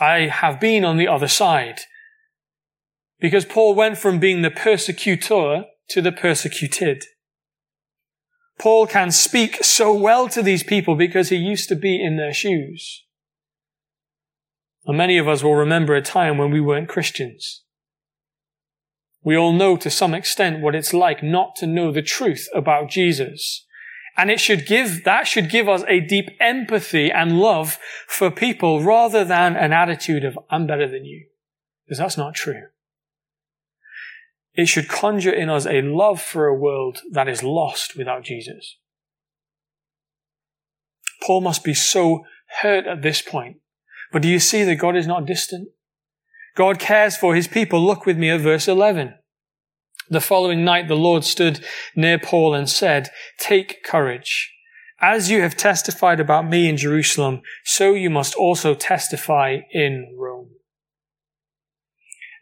I 0.00 0.28
have 0.28 0.58
been 0.58 0.84
on 0.84 0.96
the 0.96 1.08
other 1.08 1.28
side. 1.28 1.80
Because 3.20 3.44
Paul 3.44 3.74
went 3.74 3.98
from 3.98 4.18
being 4.18 4.40
the 4.40 4.50
persecutor 4.50 5.64
to 5.90 6.00
the 6.00 6.12
persecuted. 6.12 7.04
Paul 8.58 8.86
can 8.86 9.10
speak 9.10 9.62
so 9.62 9.92
well 9.92 10.28
to 10.28 10.42
these 10.42 10.62
people 10.62 10.94
because 10.94 11.28
he 11.28 11.36
used 11.36 11.68
to 11.68 11.76
be 11.76 12.02
in 12.02 12.16
their 12.16 12.32
shoes. 12.32 13.04
And 14.86 14.96
many 14.96 15.18
of 15.18 15.28
us 15.28 15.42
will 15.42 15.54
remember 15.54 15.94
a 15.94 16.02
time 16.02 16.38
when 16.38 16.50
we 16.50 16.60
weren't 16.60 16.88
Christians. 16.88 17.62
We 19.22 19.36
all 19.36 19.52
know 19.52 19.76
to 19.76 19.90
some 19.90 20.14
extent 20.14 20.60
what 20.60 20.74
it's 20.74 20.94
like 20.94 21.22
not 21.22 21.56
to 21.56 21.66
know 21.66 21.92
the 21.92 22.02
truth 22.02 22.48
about 22.54 22.88
Jesus. 22.88 23.66
And 24.20 24.30
it 24.30 24.38
should 24.38 24.66
give, 24.66 25.04
that 25.04 25.26
should 25.26 25.48
give 25.48 25.66
us 25.66 25.82
a 25.88 25.98
deep 25.98 26.28
empathy 26.40 27.10
and 27.10 27.40
love 27.40 27.78
for 28.06 28.30
people 28.30 28.82
rather 28.82 29.24
than 29.24 29.56
an 29.56 29.72
attitude 29.72 30.26
of, 30.26 30.38
I'm 30.50 30.66
better 30.66 30.86
than 30.86 31.06
you. 31.06 31.24
Because 31.86 31.96
that's 31.96 32.18
not 32.18 32.34
true. 32.34 32.64
It 34.52 34.66
should 34.66 34.88
conjure 34.88 35.32
in 35.32 35.48
us 35.48 35.64
a 35.64 35.80
love 35.80 36.20
for 36.20 36.46
a 36.46 36.54
world 36.54 36.98
that 37.10 37.28
is 37.28 37.42
lost 37.42 37.96
without 37.96 38.22
Jesus. 38.22 38.76
Paul 41.22 41.40
must 41.40 41.64
be 41.64 41.72
so 41.72 42.26
hurt 42.60 42.86
at 42.86 43.00
this 43.00 43.22
point. 43.22 43.56
But 44.12 44.20
do 44.20 44.28
you 44.28 44.38
see 44.38 44.64
that 44.64 44.76
God 44.76 44.96
is 44.96 45.06
not 45.06 45.24
distant? 45.24 45.70
God 46.54 46.78
cares 46.78 47.16
for 47.16 47.34
his 47.34 47.48
people. 47.48 47.82
Look 47.82 48.04
with 48.04 48.18
me 48.18 48.28
at 48.28 48.42
verse 48.42 48.68
11. 48.68 49.14
The 50.10 50.20
following 50.20 50.64
night, 50.64 50.88
the 50.88 50.96
Lord 50.96 51.22
stood 51.24 51.64
near 51.94 52.18
Paul 52.18 52.52
and 52.52 52.68
said, 52.68 53.10
Take 53.38 53.84
courage. 53.84 54.52
As 55.00 55.30
you 55.30 55.40
have 55.40 55.56
testified 55.56 56.18
about 56.18 56.48
me 56.48 56.68
in 56.68 56.76
Jerusalem, 56.76 57.42
so 57.64 57.94
you 57.94 58.10
must 58.10 58.34
also 58.34 58.74
testify 58.74 59.58
in 59.72 60.14
Rome. 60.18 60.50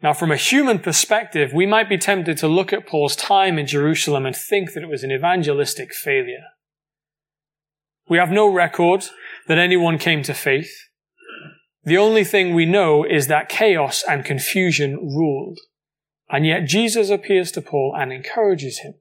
Now, 0.02 0.14
from 0.14 0.30
a 0.30 0.36
human 0.36 0.78
perspective, 0.78 1.52
we 1.52 1.66
might 1.66 1.90
be 1.90 1.98
tempted 1.98 2.38
to 2.38 2.48
look 2.48 2.72
at 2.72 2.86
Paul's 2.86 3.14
time 3.14 3.58
in 3.58 3.66
Jerusalem 3.66 4.24
and 4.24 4.34
think 4.34 4.72
that 4.72 4.82
it 4.82 4.88
was 4.88 5.04
an 5.04 5.12
evangelistic 5.12 5.92
failure. 5.92 6.46
We 8.08 8.16
have 8.16 8.30
no 8.30 8.50
record 8.50 9.04
that 9.46 9.58
anyone 9.58 9.98
came 9.98 10.22
to 10.22 10.32
faith. 10.32 10.72
The 11.84 11.98
only 11.98 12.24
thing 12.24 12.54
we 12.54 12.64
know 12.64 13.04
is 13.04 13.26
that 13.26 13.48
chaos 13.48 14.02
and 14.08 14.24
confusion 14.24 14.96
ruled. 14.96 15.58
And 16.30 16.46
yet 16.46 16.66
Jesus 16.66 17.10
appears 17.10 17.50
to 17.52 17.62
Paul 17.62 17.94
and 17.98 18.12
encourages 18.12 18.80
him. 18.80 18.94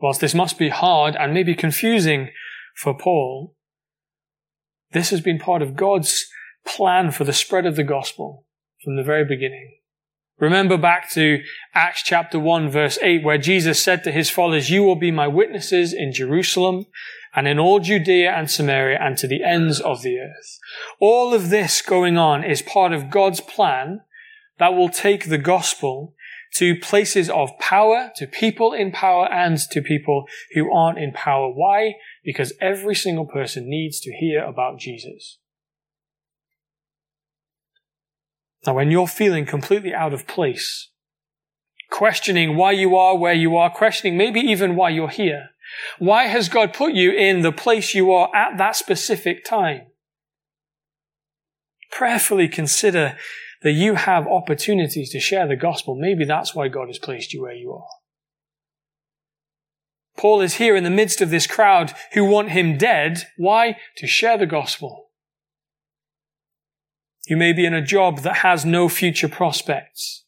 Whilst 0.00 0.20
this 0.20 0.34
must 0.34 0.58
be 0.58 0.68
hard 0.68 1.16
and 1.16 1.32
maybe 1.32 1.54
confusing 1.54 2.30
for 2.76 2.96
Paul, 2.96 3.54
this 4.92 5.10
has 5.10 5.20
been 5.20 5.38
part 5.38 5.62
of 5.62 5.76
God's 5.76 6.26
plan 6.66 7.10
for 7.10 7.24
the 7.24 7.32
spread 7.32 7.66
of 7.66 7.76
the 7.76 7.84
gospel 7.84 8.46
from 8.82 8.96
the 8.96 9.02
very 9.02 9.24
beginning. 9.24 9.78
Remember 10.38 10.76
back 10.76 11.10
to 11.12 11.42
Acts 11.74 12.02
chapter 12.02 12.40
1 12.40 12.68
verse 12.68 12.98
8 13.00 13.22
where 13.22 13.38
Jesus 13.38 13.80
said 13.80 14.02
to 14.02 14.10
his 14.10 14.30
followers, 14.30 14.68
you 14.68 14.82
will 14.82 14.96
be 14.96 15.12
my 15.12 15.28
witnesses 15.28 15.92
in 15.92 16.12
Jerusalem 16.12 16.86
and 17.34 17.46
in 17.46 17.58
all 17.58 17.78
Judea 17.78 18.32
and 18.32 18.50
Samaria 18.50 18.98
and 19.00 19.16
to 19.18 19.28
the 19.28 19.44
ends 19.44 19.80
of 19.80 20.02
the 20.02 20.18
earth. 20.18 20.58
All 21.00 21.32
of 21.32 21.50
this 21.50 21.82
going 21.82 22.18
on 22.18 22.42
is 22.42 22.62
part 22.62 22.92
of 22.92 23.10
God's 23.10 23.40
plan 23.40 24.00
that 24.58 24.74
will 24.74 24.88
take 24.88 25.28
the 25.28 25.38
gospel 25.38 26.14
to 26.54 26.76
places 26.76 27.28
of 27.28 27.50
power, 27.58 28.12
to 28.14 28.26
people 28.26 28.72
in 28.72 28.92
power, 28.92 29.30
and 29.32 29.58
to 29.58 29.82
people 29.82 30.24
who 30.54 30.72
aren't 30.72 30.98
in 30.98 31.12
power. 31.12 31.50
Why? 31.52 31.94
Because 32.24 32.52
every 32.60 32.94
single 32.94 33.26
person 33.26 33.68
needs 33.68 33.98
to 34.00 34.12
hear 34.12 34.44
about 34.44 34.78
Jesus. 34.78 35.38
Now, 38.66 38.74
when 38.74 38.90
you're 38.90 39.08
feeling 39.08 39.44
completely 39.44 39.92
out 39.92 40.14
of 40.14 40.26
place, 40.26 40.90
questioning 41.90 42.56
why 42.56 42.72
you 42.72 42.96
are 42.96 43.16
where 43.16 43.34
you 43.34 43.56
are, 43.56 43.68
questioning 43.68 44.16
maybe 44.16 44.40
even 44.40 44.76
why 44.76 44.90
you're 44.90 45.08
here, 45.08 45.50
why 45.98 46.24
has 46.24 46.48
God 46.48 46.72
put 46.72 46.94
you 46.94 47.10
in 47.10 47.40
the 47.40 47.52
place 47.52 47.94
you 47.94 48.12
are 48.12 48.34
at 48.34 48.58
that 48.58 48.76
specific 48.76 49.44
time? 49.44 49.88
Prayerfully 51.90 52.48
consider 52.48 53.16
that 53.64 53.72
you 53.72 53.94
have 53.94 54.28
opportunities 54.28 55.10
to 55.10 55.18
share 55.18 55.48
the 55.48 55.56
gospel. 55.56 55.96
Maybe 55.96 56.26
that's 56.26 56.54
why 56.54 56.68
God 56.68 56.88
has 56.88 56.98
placed 56.98 57.32
you 57.32 57.42
where 57.42 57.54
you 57.54 57.72
are. 57.72 57.88
Paul 60.18 60.42
is 60.42 60.56
here 60.56 60.76
in 60.76 60.84
the 60.84 60.90
midst 60.90 61.22
of 61.22 61.30
this 61.30 61.46
crowd 61.46 61.92
who 62.12 62.24
want 62.24 62.50
him 62.50 62.76
dead. 62.76 63.26
Why? 63.38 63.78
To 63.96 64.06
share 64.06 64.36
the 64.36 64.46
gospel. 64.46 65.06
You 67.26 67.38
may 67.38 67.54
be 67.54 67.64
in 67.64 67.72
a 67.72 67.82
job 67.82 68.20
that 68.20 68.36
has 68.36 68.66
no 68.66 68.90
future 68.90 69.28
prospects. 69.28 70.24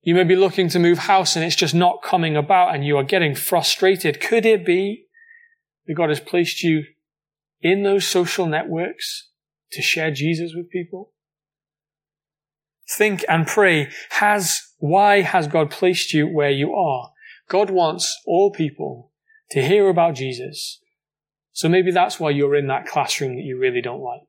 You 0.00 0.14
may 0.14 0.24
be 0.24 0.34
looking 0.34 0.70
to 0.70 0.78
move 0.78 0.98
house 0.98 1.36
and 1.36 1.44
it's 1.44 1.54
just 1.54 1.74
not 1.74 2.02
coming 2.02 2.36
about 2.36 2.74
and 2.74 2.86
you 2.86 2.96
are 2.96 3.04
getting 3.04 3.34
frustrated. 3.34 4.18
Could 4.18 4.46
it 4.46 4.64
be 4.64 5.04
that 5.86 5.94
God 5.94 6.08
has 6.08 6.20
placed 6.20 6.62
you 6.62 6.84
in 7.60 7.82
those 7.82 8.06
social 8.06 8.46
networks 8.46 9.28
to 9.72 9.82
share 9.82 10.10
Jesus 10.10 10.52
with 10.54 10.70
people? 10.70 11.13
Think 12.88 13.24
and 13.28 13.46
pray. 13.46 13.90
Has, 14.10 14.62
why 14.78 15.22
has 15.22 15.48
God 15.48 15.70
placed 15.70 16.12
you 16.12 16.28
where 16.28 16.50
you 16.50 16.74
are? 16.74 17.10
God 17.48 17.70
wants 17.70 18.20
all 18.26 18.50
people 18.50 19.12
to 19.50 19.62
hear 19.62 19.88
about 19.88 20.14
Jesus. 20.14 20.80
So 21.52 21.68
maybe 21.68 21.90
that's 21.90 22.18
why 22.18 22.30
you're 22.30 22.56
in 22.56 22.66
that 22.66 22.86
classroom 22.86 23.36
that 23.36 23.42
you 23.42 23.58
really 23.58 23.80
don't 23.80 24.02
like. 24.02 24.22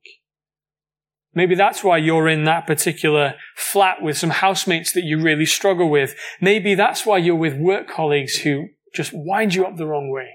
Maybe 1.34 1.56
that's 1.56 1.84
why 1.84 1.98
you're 1.98 2.30
in 2.30 2.46
that 2.46 2.66
particular 2.66 3.36
flat 3.58 4.02
with 4.02 4.18
some 4.18 4.30
housemates 4.30 4.94
that 4.94 5.04
you 5.04 5.20
really 5.20 5.46
struggle 5.46 5.90
with. 5.90 6.16
Maybe 6.40 6.76
that's 6.76 7.06
why 7.06 7.18
you're 7.18 7.36
with 7.36 7.58
work 7.58 7.90
colleagues 7.90 8.38
who 8.38 8.70
just 8.94 9.12
wind 9.14 9.54
you 9.54 9.66
up 9.66 9.76
the 9.76 9.86
wrong 9.86 10.10
way. 10.10 10.30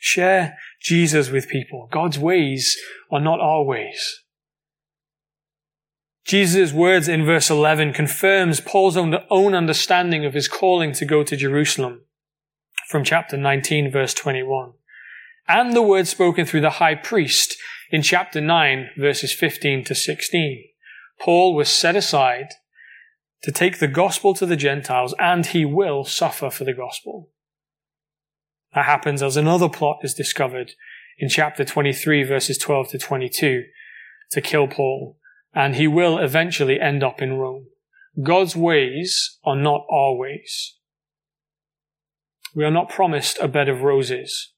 Share 0.00 0.58
Jesus 0.82 1.30
with 1.30 1.48
people. 1.48 1.88
God's 1.90 2.18
ways 2.18 2.76
are 3.10 3.20
not 3.20 3.40
our 3.40 3.62
ways. 3.62 4.22
Jesus' 6.30 6.72
words 6.72 7.08
in 7.08 7.24
verse 7.24 7.50
11 7.50 7.92
confirms 7.92 8.60
Paul's 8.60 8.96
own 8.96 9.52
understanding 9.52 10.24
of 10.24 10.32
his 10.32 10.46
calling 10.46 10.92
to 10.92 11.04
go 11.04 11.24
to 11.24 11.36
Jerusalem 11.36 12.02
from 12.88 13.02
chapter 13.02 13.36
19 13.36 13.90
verse 13.90 14.14
21. 14.14 14.74
And 15.48 15.72
the 15.72 15.82
words 15.82 16.08
spoken 16.08 16.46
through 16.46 16.60
the 16.60 16.78
high 16.78 16.94
priest 16.94 17.56
in 17.90 18.02
chapter 18.02 18.40
9 18.40 18.90
verses 18.96 19.32
15 19.32 19.82
to 19.86 19.94
16. 19.96 20.66
Paul 21.18 21.52
was 21.52 21.68
set 21.68 21.96
aside 21.96 22.50
to 23.42 23.50
take 23.50 23.80
the 23.80 23.88
gospel 23.88 24.32
to 24.34 24.46
the 24.46 24.54
Gentiles 24.54 25.16
and 25.18 25.46
he 25.46 25.64
will 25.64 26.04
suffer 26.04 26.48
for 26.48 26.62
the 26.62 26.72
gospel. 26.72 27.30
That 28.72 28.84
happens 28.84 29.20
as 29.20 29.36
another 29.36 29.68
plot 29.68 29.98
is 30.04 30.14
discovered 30.14 30.74
in 31.18 31.28
chapter 31.28 31.64
23 31.64 32.22
verses 32.22 32.56
12 32.56 32.90
to 32.90 32.98
22 32.98 33.64
to 34.30 34.40
kill 34.40 34.68
Paul 34.68 35.16
and 35.54 35.76
he 35.76 35.86
will 35.86 36.18
eventually 36.18 36.80
end 36.80 37.02
up 37.02 37.20
in 37.20 37.34
Rome. 37.34 37.66
God's 38.22 38.56
ways 38.56 39.38
are 39.44 39.56
not 39.56 39.86
our 39.90 40.14
ways. 40.14 40.76
We 42.54 42.64
are 42.64 42.70
not 42.70 42.88
promised 42.88 43.38
a 43.40 43.48
bed 43.48 43.68
of 43.68 43.82
roses. 43.82 44.52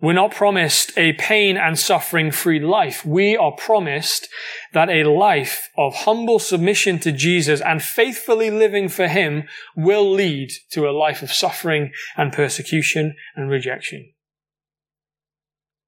We're 0.00 0.12
not 0.12 0.30
promised 0.30 0.96
a 0.96 1.14
pain 1.14 1.56
and 1.56 1.76
suffering 1.76 2.30
free 2.30 2.60
life. 2.60 3.04
We 3.04 3.36
are 3.36 3.50
promised 3.50 4.28
that 4.72 4.88
a 4.88 5.02
life 5.02 5.68
of 5.76 5.92
humble 5.92 6.38
submission 6.38 7.00
to 7.00 7.10
Jesus 7.10 7.60
and 7.60 7.82
faithfully 7.82 8.48
living 8.48 8.88
for 8.88 9.08
Him 9.08 9.48
will 9.74 10.08
lead 10.08 10.50
to 10.70 10.88
a 10.88 10.92
life 10.96 11.20
of 11.22 11.32
suffering 11.32 11.90
and 12.16 12.32
persecution 12.32 13.16
and 13.34 13.50
rejection. 13.50 14.12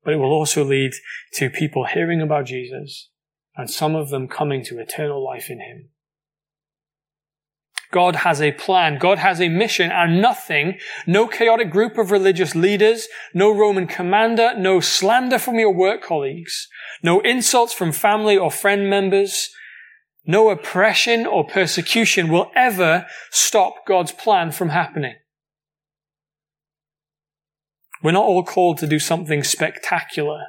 But 0.03 0.14
it 0.14 0.16
will 0.16 0.33
also 0.33 0.64
lead 0.64 0.92
to 1.35 1.48
people 1.48 1.85
hearing 1.85 2.20
about 2.20 2.46
Jesus 2.46 3.11
and 3.56 3.70
some 3.70 3.94
of 3.94 4.10
them 4.10 4.28
coming 4.28 4.64
to 4.64 4.78
eternal 4.78 5.24
life 5.24 5.50
in 5.50 5.60
Him. 5.60 5.90
God 7.92 8.16
has 8.16 8.40
a 8.40 8.52
plan. 8.52 8.98
God 8.98 9.18
has 9.18 9.40
a 9.40 9.48
mission 9.48 9.90
and 9.90 10.22
nothing, 10.22 10.78
no 11.06 11.26
chaotic 11.26 11.70
group 11.70 11.98
of 11.98 12.10
religious 12.10 12.54
leaders, 12.54 13.08
no 13.34 13.50
Roman 13.50 13.86
commander, 13.86 14.54
no 14.56 14.80
slander 14.80 15.38
from 15.38 15.58
your 15.58 15.74
work 15.74 16.02
colleagues, 16.02 16.68
no 17.02 17.20
insults 17.20 17.72
from 17.72 17.92
family 17.92 18.36
or 18.36 18.50
friend 18.50 18.88
members, 18.88 19.50
no 20.24 20.50
oppression 20.50 21.26
or 21.26 21.44
persecution 21.44 22.28
will 22.28 22.50
ever 22.54 23.06
stop 23.30 23.86
God's 23.86 24.12
plan 24.12 24.52
from 24.52 24.68
happening. 24.68 25.14
We're 28.02 28.12
not 28.12 28.24
all 28.24 28.44
called 28.44 28.78
to 28.78 28.86
do 28.86 28.98
something 28.98 29.42
spectacular. 29.42 30.40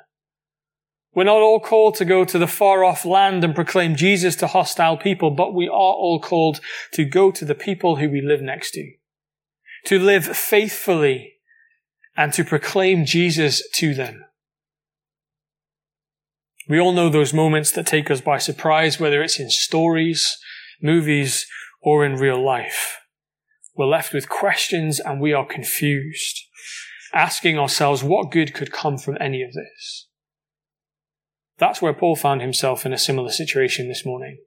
We're 1.13 1.25
not 1.25 1.41
all 1.41 1.59
called 1.59 1.95
to 1.95 2.05
go 2.05 2.23
to 2.23 2.37
the 2.37 2.47
far 2.47 2.83
off 2.85 3.03
land 3.03 3.43
and 3.43 3.53
proclaim 3.53 3.95
Jesus 3.95 4.35
to 4.37 4.47
hostile 4.47 4.95
people, 4.95 5.29
but 5.31 5.53
we 5.53 5.67
are 5.67 5.71
all 5.71 6.21
called 6.21 6.61
to 6.93 7.03
go 7.03 7.31
to 7.31 7.43
the 7.43 7.55
people 7.55 7.97
who 7.97 8.09
we 8.09 8.21
live 8.21 8.41
next 8.41 8.71
to, 8.71 8.91
to 9.85 9.99
live 9.99 10.25
faithfully 10.25 11.33
and 12.15 12.31
to 12.33 12.45
proclaim 12.45 13.05
Jesus 13.05 13.67
to 13.71 13.93
them. 13.93 14.23
We 16.69 16.79
all 16.79 16.93
know 16.93 17.09
those 17.09 17.33
moments 17.33 17.71
that 17.71 17.85
take 17.85 18.09
us 18.09 18.21
by 18.21 18.37
surprise, 18.37 18.97
whether 18.97 19.21
it's 19.21 19.39
in 19.39 19.49
stories, 19.49 20.37
movies, 20.81 21.45
or 21.81 22.05
in 22.05 22.15
real 22.15 22.41
life. 22.41 22.99
We're 23.75 23.87
left 23.87 24.13
with 24.13 24.29
questions 24.29 24.99
and 24.99 25.19
we 25.19 25.33
are 25.33 25.45
confused, 25.45 26.39
asking 27.13 27.57
ourselves 27.57 28.03
what 28.03 28.31
good 28.31 28.53
could 28.53 28.71
come 28.71 28.97
from 28.97 29.17
any 29.19 29.41
of 29.43 29.51
this. 29.51 30.07
That's 31.61 31.79
where 31.79 31.93
Paul 31.93 32.15
found 32.15 32.41
himself 32.41 32.87
in 32.87 32.91
a 32.91 32.97
similar 32.97 33.29
situation 33.29 33.87
this 33.87 34.03
morning. 34.03 34.39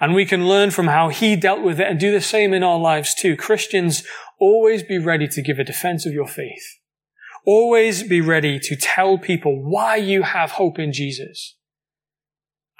And 0.00 0.12
we 0.12 0.26
can 0.26 0.48
learn 0.48 0.72
from 0.72 0.88
how 0.88 1.08
he 1.08 1.36
dealt 1.36 1.62
with 1.62 1.78
it 1.78 1.86
and 1.86 2.00
do 2.00 2.10
the 2.10 2.20
same 2.20 2.52
in 2.52 2.64
our 2.64 2.80
lives 2.80 3.14
too. 3.14 3.36
Christians, 3.36 4.02
always 4.40 4.82
be 4.82 4.98
ready 4.98 5.28
to 5.28 5.40
give 5.40 5.60
a 5.60 5.64
defense 5.64 6.04
of 6.04 6.12
your 6.12 6.26
faith. 6.26 6.80
Always 7.46 8.02
be 8.02 8.20
ready 8.20 8.58
to 8.58 8.74
tell 8.74 9.18
people 9.18 9.62
why 9.62 9.94
you 9.94 10.22
have 10.22 10.50
hope 10.50 10.80
in 10.80 10.92
Jesus. 10.92 11.56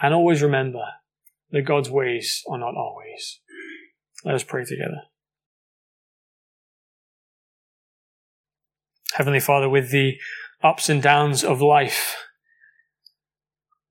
And 0.03 0.13
always 0.13 0.43
remember 0.43 0.83
that 1.53 1.63
God's 1.63 1.89
ways 1.89 2.43
are 2.51 2.59
not 2.59 2.75
our 2.77 2.97
ways. 2.97 3.39
Let 4.25 4.35
us 4.35 4.43
pray 4.43 4.65
together. 4.65 5.03
Heavenly 9.13 9.39
Father, 9.39 9.69
with 9.69 9.93
the 9.93 10.17
ups 10.65 10.89
and 10.89 11.01
downs 11.01 11.45
of 11.45 11.61
life, 11.63 12.17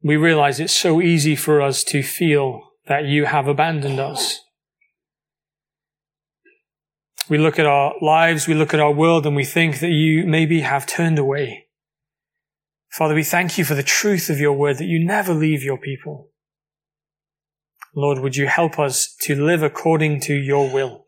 we 0.05 0.15
realize 0.15 0.59
it's 0.59 0.71
so 0.71 1.01
easy 1.01 1.35
for 1.35 1.59
us 1.59 1.83
to 1.83 2.03
feel 2.03 2.61
that 2.85 3.05
you 3.05 3.25
have 3.25 3.47
abandoned 3.47 3.99
us. 3.99 4.39
We 7.27 7.39
look 7.39 7.57
at 7.57 7.65
our 7.65 7.95
lives, 8.03 8.47
we 8.47 8.53
look 8.53 8.71
at 8.71 8.79
our 8.79 8.91
world, 8.91 9.25
and 9.25 9.35
we 9.35 9.45
think 9.45 9.79
that 9.79 9.89
you 9.89 10.23
maybe 10.27 10.61
have 10.61 10.85
turned 10.85 11.17
away. 11.17 11.65
Father, 12.91 13.15
we 13.15 13.23
thank 13.23 13.57
you 13.57 13.65
for 13.65 13.73
the 13.73 13.81
truth 13.81 14.29
of 14.29 14.39
your 14.39 14.53
word 14.53 14.77
that 14.77 14.85
you 14.85 15.03
never 15.03 15.33
leave 15.33 15.63
your 15.63 15.79
people. 15.79 16.29
Lord, 17.95 18.19
would 18.19 18.35
you 18.35 18.45
help 18.45 18.77
us 18.77 19.15
to 19.21 19.33
live 19.33 19.63
according 19.63 20.19
to 20.21 20.35
your 20.35 20.71
will? 20.71 21.03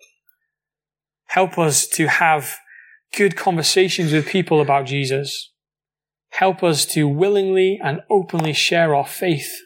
Help 1.28 1.60
us 1.60 1.86
to 1.90 2.08
have 2.08 2.58
good 3.16 3.36
conversations 3.36 4.12
with 4.12 4.26
people 4.26 4.60
about 4.60 4.88
Jesus. 4.88 5.52
Help 6.38 6.62
us 6.62 6.86
to 6.86 7.08
willingly 7.08 7.80
and 7.84 8.02
openly 8.12 8.54
share 8.54 8.94
our 8.94 9.08
faith 9.08 9.60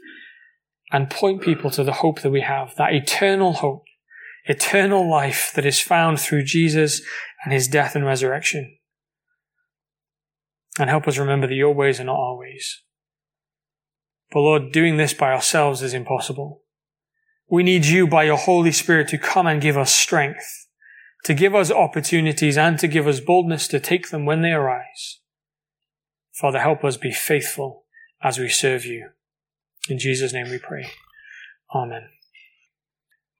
and 0.90 1.10
point 1.10 1.42
people 1.42 1.70
to 1.70 1.84
the 1.84 1.92
hope 1.92 2.22
that 2.22 2.30
we 2.30 2.40
have, 2.40 2.74
that 2.78 2.94
eternal 2.94 3.52
hope, 3.52 3.84
eternal 4.46 5.12
life 5.12 5.52
that 5.54 5.66
is 5.66 5.82
found 5.82 6.18
through 6.18 6.46
Jesus 6.46 7.02
and 7.44 7.52
his 7.52 7.68
death 7.68 7.94
and 7.94 8.06
resurrection. 8.06 8.78
And 10.80 10.90
help 10.90 11.10
us 11.10 11.18
remember 11.18 11.46
that 11.46 11.56
your 11.56 11.74
ways 11.74 12.00
are 12.00 12.06
not 12.06 12.16
our 12.16 12.38
ways. 12.38 12.82
But 14.32 14.40
Lord, 14.40 14.72
doing 14.72 14.96
this 14.96 15.14
by 15.14 15.34
ourselves 15.34 15.82
is 15.82 15.94
impossible. 15.94 16.62
We 17.50 17.64
need 17.64 17.84
you 17.84 18.08
by 18.08 18.24
your 18.24 18.38
Holy 18.38 18.72
Spirit 18.72 19.10
to 19.10 19.18
come 19.18 19.46
and 19.46 19.62
give 19.62 19.76
us 19.76 19.94
strength, 19.94 20.68
to 21.26 21.34
give 21.34 21.54
us 21.54 21.70
opportunities 21.70 22.58
and 22.58 22.80
to 22.80 22.88
give 22.88 23.08
us 23.08 23.20
boldness 23.20 23.68
to 23.68 23.82
take 23.82 24.10
them 24.10 24.26
when 24.26 24.42
they 24.42 24.54
arise. 24.54 25.21
Father, 26.42 26.60
help 26.60 26.84
us 26.84 26.98
be 26.98 27.12
faithful 27.12 27.84
as 28.24 28.40
we 28.40 28.50
serve 28.50 28.84
you. 28.84 29.10
In 29.88 30.00
Jesus' 30.00 30.34
name 30.34 30.50
we 30.50 30.58
pray. 30.58 30.90
Amen. 31.76 32.10